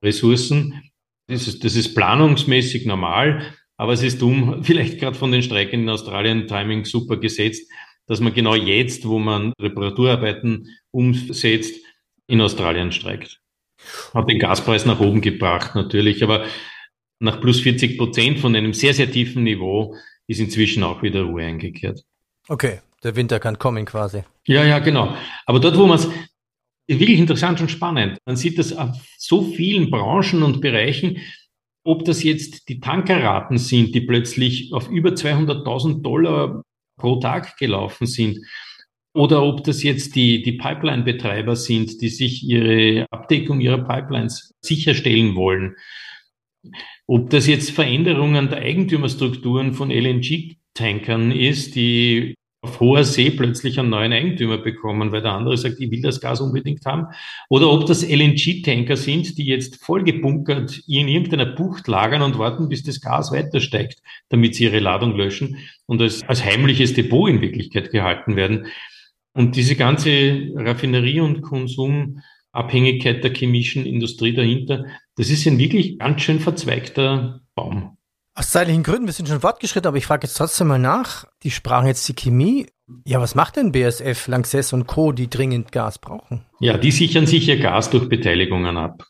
Ressourcen. 0.02 0.90
Das 1.26 1.46
ist, 1.46 1.64
das 1.64 1.76
ist 1.76 1.94
planungsmäßig 1.94 2.86
normal, 2.86 3.54
aber 3.76 3.92
es 3.92 4.02
ist 4.02 4.22
um, 4.22 4.62
vielleicht 4.64 4.98
gerade 4.98 5.16
von 5.16 5.32
den 5.32 5.42
Streiken 5.42 5.82
in 5.82 5.88
Australien, 5.88 6.46
Timing 6.46 6.84
super 6.84 7.16
gesetzt, 7.16 7.70
dass 8.06 8.20
man 8.20 8.34
genau 8.34 8.54
jetzt, 8.54 9.06
wo 9.06 9.18
man 9.18 9.52
Reparaturarbeiten 9.60 10.68
umsetzt, 10.90 11.80
in 12.26 12.40
Australien 12.40 12.92
streikt. 12.92 13.39
Hat 14.14 14.28
den 14.28 14.38
Gaspreis 14.38 14.86
nach 14.86 15.00
oben 15.00 15.20
gebracht 15.20 15.74
natürlich, 15.74 16.22
aber 16.22 16.44
nach 17.18 17.40
plus 17.40 17.60
40 17.60 17.98
Prozent 17.98 18.38
von 18.38 18.56
einem 18.56 18.72
sehr, 18.72 18.94
sehr 18.94 19.10
tiefen 19.10 19.44
Niveau 19.44 19.94
ist 20.26 20.40
inzwischen 20.40 20.82
auch 20.82 21.02
wieder 21.02 21.22
Ruhe 21.22 21.44
eingekehrt. 21.44 22.02
Okay, 22.48 22.80
der 23.02 23.16
Winter 23.16 23.38
kann 23.40 23.58
kommen 23.58 23.84
quasi. 23.84 24.22
Ja, 24.46 24.64
ja, 24.64 24.78
genau. 24.78 25.14
Aber 25.46 25.60
dort, 25.60 25.76
wo 25.76 25.86
man 25.86 25.98
es 25.98 26.08
wirklich 26.86 27.18
interessant 27.18 27.60
und 27.60 27.70
spannend. 27.70 28.18
Man 28.24 28.36
sieht 28.36 28.58
das 28.58 28.72
auf 28.72 28.96
so 29.16 29.42
vielen 29.42 29.90
Branchen 29.90 30.42
und 30.42 30.60
Bereichen, 30.60 31.18
ob 31.84 32.04
das 32.04 32.22
jetzt 32.22 32.68
die 32.68 32.80
Tankerraten 32.80 33.58
sind, 33.58 33.94
die 33.94 34.02
plötzlich 34.02 34.72
auf 34.72 34.88
über 34.88 35.10
200.000 35.10 36.02
Dollar 36.02 36.62
pro 36.96 37.16
Tag 37.16 37.56
gelaufen 37.56 38.06
sind, 38.06 38.38
oder 39.12 39.42
ob 39.42 39.64
das 39.64 39.82
jetzt 39.82 40.14
die, 40.14 40.42
die 40.42 40.52
Pipeline-Betreiber 40.52 41.56
sind, 41.56 42.00
die 42.00 42.08
sich 42.08 42.44
ihre 42.44 43.06
Abdeckung 43.10 43.60
ihrer 43.60 43.78
Pipelines 43.78 44.54
sicherstellen 44.60 45.34
wollen. 45.34 45.74
Ob 47.06 47.30
das 47.30 47.46
jetzt 47.46 47.70
Veränderungen 47.70 48.48
der 48.48 48.58
Eigentümerstrukturen 48.58 49.72
von 49.72 49.90
LNG-Tankern 49.90 51.32
ist, 51.32 51.74
die 51.74 52.34
auf 52.62 52.78
hoher 52.78 53.04
See 53.04 53.30
plötzlich 53.30 53.80
einen 53.80 53.88
neuen 53.88 54.12
Eigentümer 54.12 54.58
bekommen, 54.58 55.12
weil 55.12 55.22
der 55.22 55.32
andere 55.32 55.56
sagt, 55.56 55.80
ich 55.80 55.90
will 55.90 56.02
das 56.02 56.20
Gas 56.20 56.42
unbedingt 56.42 56.84
haben. 56.84 57.06
Oder 57.48 57.70
ob 57.70 57.86
das 57.86 58.06
LNG-Tanker 58.06 58.96
sind, 58.96 59.38
die 59.38 59.46
jetzt 59.46 59.82
vollgebunkert 59.82 60.82
in 60.86 61.08
irgendeiner 61.08 61.46
Bucht 61.46 61.88
lagern 61.88 62.20
und 62.20 62.38
warten, 62.38 62.68
bis 62.68 62.82
das 62.82 63.00
Gas 63.00 63.32
weiter 63.32 63.60
steigt, 63.60 64.02
damit 64.28 64.54
sie 64.54 64.64
ihre 64.64 64.78
Ladung 64.78 65.16
löschen 65.16 65.56
und 65.86 66.02
als, 66.02 66.22
als 66.24 66.44
heimliches 66.44 66.92
Depot 66.92 67.30
in 67.30 67.40
Wirklichkeit 67.40 67.90
gehalten 67.90 68.36
werden. 68.36 68.66
Und 69.40 69.56
diese 69.56 69.74
ganze 69.74 70.50
Raffinerie- 70.54 71.20
und 71.20 71.40
Konsumabhängigkeit 71.40 73.24
der 73.24 73.32
chemischen 73.32 73.86
Industrie 73.86 74.34
dahinter, 74.34 74.84
das 75.16 75.30
ist 75.30 75.46
ein 75.46 75.58
wirklich 75.58 75.98
ganz 75.98 76.20
schön 76.20 76.40
verzweigter 76.40 77.40
Baum. 77.54 77.96
Aus 78.34 78.50
zeitlichen 78.50 78.82
Gründen, 78.82 79.06
wir 79.06 79.14
sind 79.14 79.30
schon 79.30 79.40
fortgeschritten, 79.40 79.88
aber 79.88 79.96
ich 79.96 80.04
frage 80.04 80.26
jetzt 80.26 80.36
trotzdem 80.36 80.66
mal 80.66 80.78
nach. 80.78 81.24
Die 81.42 81.50
sprachen 81.50 81.86
jetzt 81.86 82.06
die 82.06 82.12
Chemie. 82.12 82.66
Ja, 83.06 83.18
was 83.22 83.34
macht 83.34 83.56
denn 83.56 83.72
BSF, 83.72 84.28
Lanxess 84.28 84.74
und 84.74 84.86
Co., 84.86 85.12
die 85.12 85.30
dringend 85.30 85.72
Gas 85.72 85.98
brauchen? 85.98 86.44
Ja, 86.58 86.76
die 86.76 86.90
sichern 86.90 87.26
sich 87.26 87.48
ihr 87.48 87.58
Gas 87.58 87.88
durch 87.88 88.10
Beteiligungen 88.10 88.76
ab. 88.76 89.04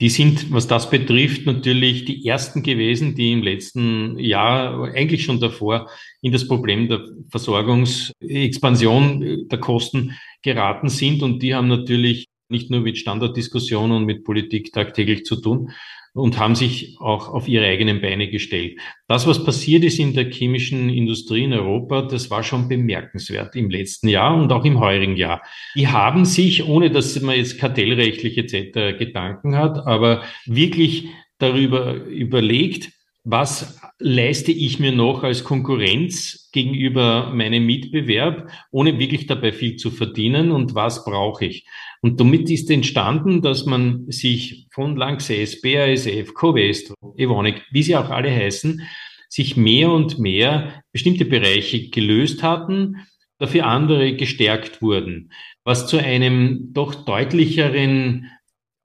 Die 0.00 0.08
sind, 0.08 0.52
was 0.52 0.66
das 0.66 0.90
betrifft, 0.90 1.46
natürlich 1.46 2.04
die 2.04 2.26
ersten 2.26 2.62
gewesen, 2.62 3.14
die 3.14 3.32
im 3.32 3.42
letzten 3.42 4.18
Jahr, 4.18 4.92
eigentlich 4.94 5.24
schon 5.24 5.40
davor, 5.40 5.88
in 6.22 6.32
das 6.32 6.46
Problem 6.46 6.88
der 6.88 7.04
Versorgungsexpansion 7.30 9.48
der 9.48 9.60
Kosten 9.60 10.12
geraten 10.42 10.88
sind. 10.88 11.22
Und 11.22 11.42
die 11.42 11.54
haben 11.54 11.68
natürlich 11.68 12.28
nicht 12.48 12.70
nur 12.70 12.80
mit 12.80 12.98
Standarddiskussionen 12.98 13.98
und 13.98 14.04
mit 14.04 14.24
Politik 14.24 14.72
tagtäglich 14.72 15.24
zu 15.24 15.40
tun, 15.40 15.70
und 16.14 16.38
haben 16.38 16.54
sich 16.54 16.96
auch 17.00 17.28
auf 17.28 17.48
ihre 17.48 17.66
eigenen 17.66 18.00
Beine 18.00 18.28
gestellt. 18.30 18.78
Das, 19.08 19.26
was 19.26 19.44
passiert 19.44 19.82
ist 19.84 19.98
in 19.98 20.14
der 20.14 20.30
chemischen 20.30 20.88
Industrie 20.88 21.44
in 21.44 21.52
Europa, 21.52 22.02
das 22.02 22.30
war 22.30 22.44
schon 22.44 22.68
bemerkenswert 22.68 23.56
im 23.56 23.68
letzten 23.68 24.08
Jahr 24.08 24.34
und 24.36 24.52
auch 24.52 24.64
im 24.64 24.78
heurigen 24.78 25.16
Jahr. 25.16 25.42
Die 25.74 25.88
haben 25.88 26.24
sich, 26.24 26.64
ohne 26.64 26.90
dass 26.90 27.20
man 27.20 27.36
jetzt 27.36 27.58
kartellrechtlich 27.58 28.38
etc. 28.38 28.96
Gedanken 28.96 29.56
hat, 29.56 29.86
aber 29.86 30.22
wirklich 30.46 31.08
darüber 31.38 31.94
überlegt, 31.94 32.92
was 33.24 33.80
leiste 33.98 34.52
ich 34.52 34.80
mir 34.80 34.92
noch 34.92 35.22
als 35.22 35.44
Konkurrenz 35.44 36.50
gegenüber 36.52 37.32
meinem 37.32 37.64
Mitbewerb, 37.64 38.50
ohne 38.70 38.98
wirklich 38.98 39.26
dabei 39.26 39.52
viel 39.52 39.76
zu 39.76 39.90
verdienen 39.90 40.50
und 40.50 40.74
was 40.74 41.04
brauche 41.04 41.46
ich? 41.46 41.66
Und 42.00 42.20
damit 42.20 42.50
ist 42.50 42.70
entstanden, 42.70 43.40
dass 43.40 43.66
man 43.66 44.10
sich 44.10 44.66
von 44.72 44.96
Lanxess, 44.96 45.60
BASF, 45.60 46.34
Covestro, 46.34 47.14
Evonik, 47.16 47.62
wie 47.70 47.82
sie 47.82 47.96
auch 47.96 48.10
alle 48.10 48.30
heißen, 48.30 48.82
sich 49.28 49.56
mehr 49.56 49.90
und 49.90 50.18
mehr 50.18 50.82
bestimmte 50.92 51.24
Bereiche 51.24 51.88
gelöst 51.88 52.42
hatten, 52.42 52.96
dafür 53.38 53.66
andere 53.66 54.14
gestärkt 54.14 54.82
wurden, 54.82 55.32
was 55.64 55.86
zu 55.86 55.98
einem 55.98 56.72
doch 56.72 56.94
deutlicheren 56.94 58.30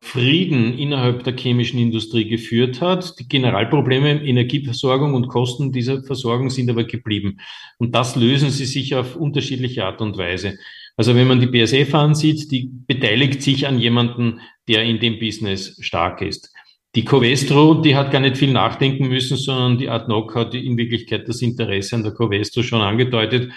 Frieden 0.02 0.78
innerhalb 0.78 1.24
der 1.24 1.36
chemischen 1.36 1.80
Industrie 1.80 2.28
geführt 2.28 2.82
hat. 2.82 3.20
Die 3.20 3.28
Generalprobleme 3.28 4.24
Energieversorgung 4.24 5.14
und 5.14 5.28
Kosten 5.28 5.72
dieser 5.72 6.02
Versorgung 6.04 6.50
sind 6.50 6.70
aber 6.70 6.86
geblieben. 6.86 7.40
Und 7.78 7.94
das 7.94 8.16
lösen 8.16 8.50
sie 8.50 8.66
sich 8.66 8.96
auf 8.96 9.16
unterschiedliche 9.16 9.86
Art 9.86 10.02
und 10.02 10.18
Weise. 10.18 10.58
Also 10.96 11.16
wenn 11.16 11.28
man 11.28 11.40
die 11.40 11.48
BSF 11.48 11.94
ansieht, 11.94 12.52
die 12.52 12.72
beteiligt 12.88 13.42
sich 13.42 13.68
an 13.68 13.80
jemanden, 13.80 14.40
der 14.68 14.84
in 14.84 15.00
dem 15.00 15.20
Business 15.20 15.78
stark 15.82 16.22
ist. 16.22 16.54
Die 16.96 17.06
Covestro, 17.06 17.76
die 17.76 17.96
hat 17.96 18.12
gar 18.12 18.20
nicht 18.20 18.38
viel 18.38 18.52
nachdenken 18.52 19.10
müssen, 19.10 19.38
sondern 19.38 19.78
die 19.78 19.90
Adnoc 19.90 20.34
hat 20.34 20.56
in 20.56 20.76
Wirklichkeit 20.76 21.28
das 21.28 21.42
Interesse 21.42 21.96
an 21.96 22.04
der 22.04 22.14
Covestro 22.14 22.64
schon 22.64 22.82
angedeutet. 22.82 23.52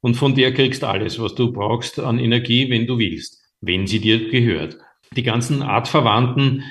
Und 0.00 0.14
von 0.14 0.34
der 0.34 0.54
kriegst 0.54 0.84
alles, 0.84 1.20
was 1.20 1.34
du 1.34 1.52
brauchst 1.52 1.98
an 1.98 2.18
Energie, 2.18 2.70
wenn 2.70 2.86
du 2.86 2.98
willst, 2.98 3.42
wenn 3.60 3.86
sie 3.86 3.98
dir 3.98 4.30
gehört. 4.30 4.78
Die 5.16 5.22
ganzen 5.22 5.62
artverwandten 5.62 6.64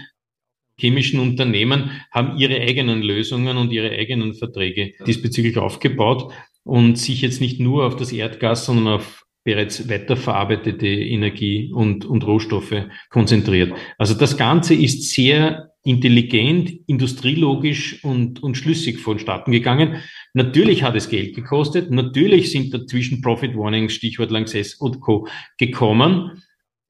chemischen 0.79 1.19
Unternehmen 1.19 1.91
haben 2.11 2.37
ihre 2.37 2.59
eigenen 2.61 3.01
Lösungen 3.01 3.57
und 3.57 3.71
ihre 3.71 3.91
eigenen 3.91 4.33
Verträge 4.35 4.93
diesbezüglich 5.05 5.57
aufgebaut 5.57 6.31
und 6.63 6.97
sich 6.97 7.21
jetzt 7.21 7.41
nicht 7.41 7.59
nur 7.59 7.85
auf 7.85 7.95
das 7.95 8.11
Erdgas, 8.11 8.65
sondern 8.65 8.95
auf 8.95 9.25
bereits 9.43 9.87
weiterverarbeitete 9.87 10.87
Energie 10.87 11.71
und, 11.73 12.03
und 12.03 12.27
Rohstoffe 12.27 12.83
konzentriert. 13.09 13.71
Also 13.97 14.13
das 14.13 14.35
Ganze 14.35 14.73
ist 14.73 15.13
sehr 15.13 15.71
intelligent, 15.83 16.69
industrielogisch 16.85 18.03
und, 18.03 18.43
und 18.43 18.57
schlüssig 18.57 18.99
vonstatten 18.99 19.53
gegangen. 19.53 20.03
Natürlich 20.33 20.83
hat 20.83 20.97
es 20.97 21.07
Geld 21.07 21.33
gekostet. 21.33 21.91
Natürlich 21.91 22.51
sind 22.51 22.73
dazwischen 22.73 23.21
Profit 23.21 23.55
Warnings, 23.55 23.93
Stichwort 23.93 24.31
Lanxess 24.31 24.75
und 24.75 24.99
Co. 24.99 25.29
gekommen. 25.57 26.43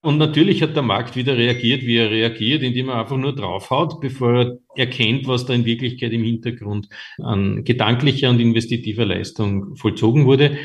Und 0.08 0.20
natürlich 0.20 0.62
hat 0.62 0.74
der 0.74 0.84
Markt 0.84 1.18
wieder 1.18 1.36
reagiert, 1.36 1.82
wie 1.82 1.98
er 1.98 2.10
reagiert, 2.10 2.64
indem 2.64 2.88
er 2.88 3.02
einfach 3.02 3.18
nur 3.18 3.36
draufhaut, 3.36 4.00
bevor 4.00 4.40
er 4.40 4.58
erkennt, 4.78 5.28
was 5.28 5.46
da 5.46 5.54
in 5.54 5.66
Wirklichkeit 5.66 6.14
im 6.14 6.24
Hintergrund 6.24 6.88
an 7.22 7.66
gedanklicher 7.66 8.30
und 8.30 8.40
investitiver 8.40 9.04
Leistung 9.04 9.76
vollzogen 9.76 10.26
wurde. 10.26 10.60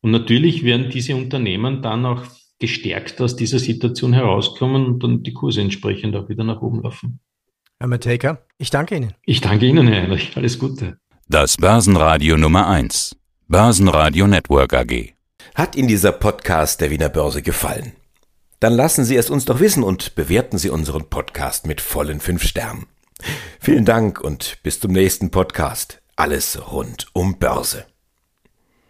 Und 0.00 0.10
natürlich 0.10 0.64
werden 0.64 0.90
diese 0.90 1.14
Unternehmen 1.14 1.80
dann 1.80 2.04
auch 2.06 2.24
gestärkt 2.58 3.20
aus 3.20 3.36
dieser 3.36 3.60
Situation 3.60 4.14
herauskommen 4.14 4.86
und 4.86 5.04
dann 5.04 5.22
die 5.22 5.32
Kurse 5.32 5.60
entsprechend 5.60 6.16
auch 6.16 6.28
wieder 6.28 6.42
nach 6.42 6.60
oben 6.60 6.82
laufen. 6.82 7.20
Herr 7.78 7.86
Matejka, 7.86 8.42
ich 8.58 8.70
danke 8.70 8.96
Ihnen. 8.96 9.14
Ich 9.24 9.40
danke 9.40 9.66
Ihnen, 9.66 9.86
Herr 9.86 10.02
Heinrich. 10.02 10.36
Alles 10.36 10.58
Gute. 10.58 10.98
Das 11.28 11.56
Börsenradio 11.56 12.36
Nummer 12.36 12.66
1. 12.66 13.14
Börsenradio 13.46 14.26
Network 14.26 14.74
AG. 14.74 15.14
Hat 15.54 15.76
Ihnen 15.76 15.86
dieser 15.86 16.10
Podcast 16.10 16.80
der 16.80 16.90
Wiener 16.90 17.10
Börse 17.10 17.42
gefallen? 17.42 17.92
Dann 18.60 18.72
lassen 18.72 19.04
Sie 19.04 19.16
es 19.16 19.30
uns 19.30 19.44
doch 19.44 19.60
wissen 19.60 19.84
und 19.84 20.14
bewerten 20.16 20.58
Sie 20.58 20.70
unseren 20.70 21.08
Podcast 21.08 21.66
mit 21.66 21.80
vollen 21.80 22.20
fünf 22.20 22.42
Sternen. 22.42 22.86
Vielen 23.60 23.84
Dank 23.84 24.20
und 24.20 24.58
bis 24.62 24.80
zum 24.80 24.92
nächsten 24.92 25.30
Podcast. 25.30 26.00
Alles 26.16 26.72
rund 26.72 27.06
um 27.12 27.38
Börse. 27.38 27.86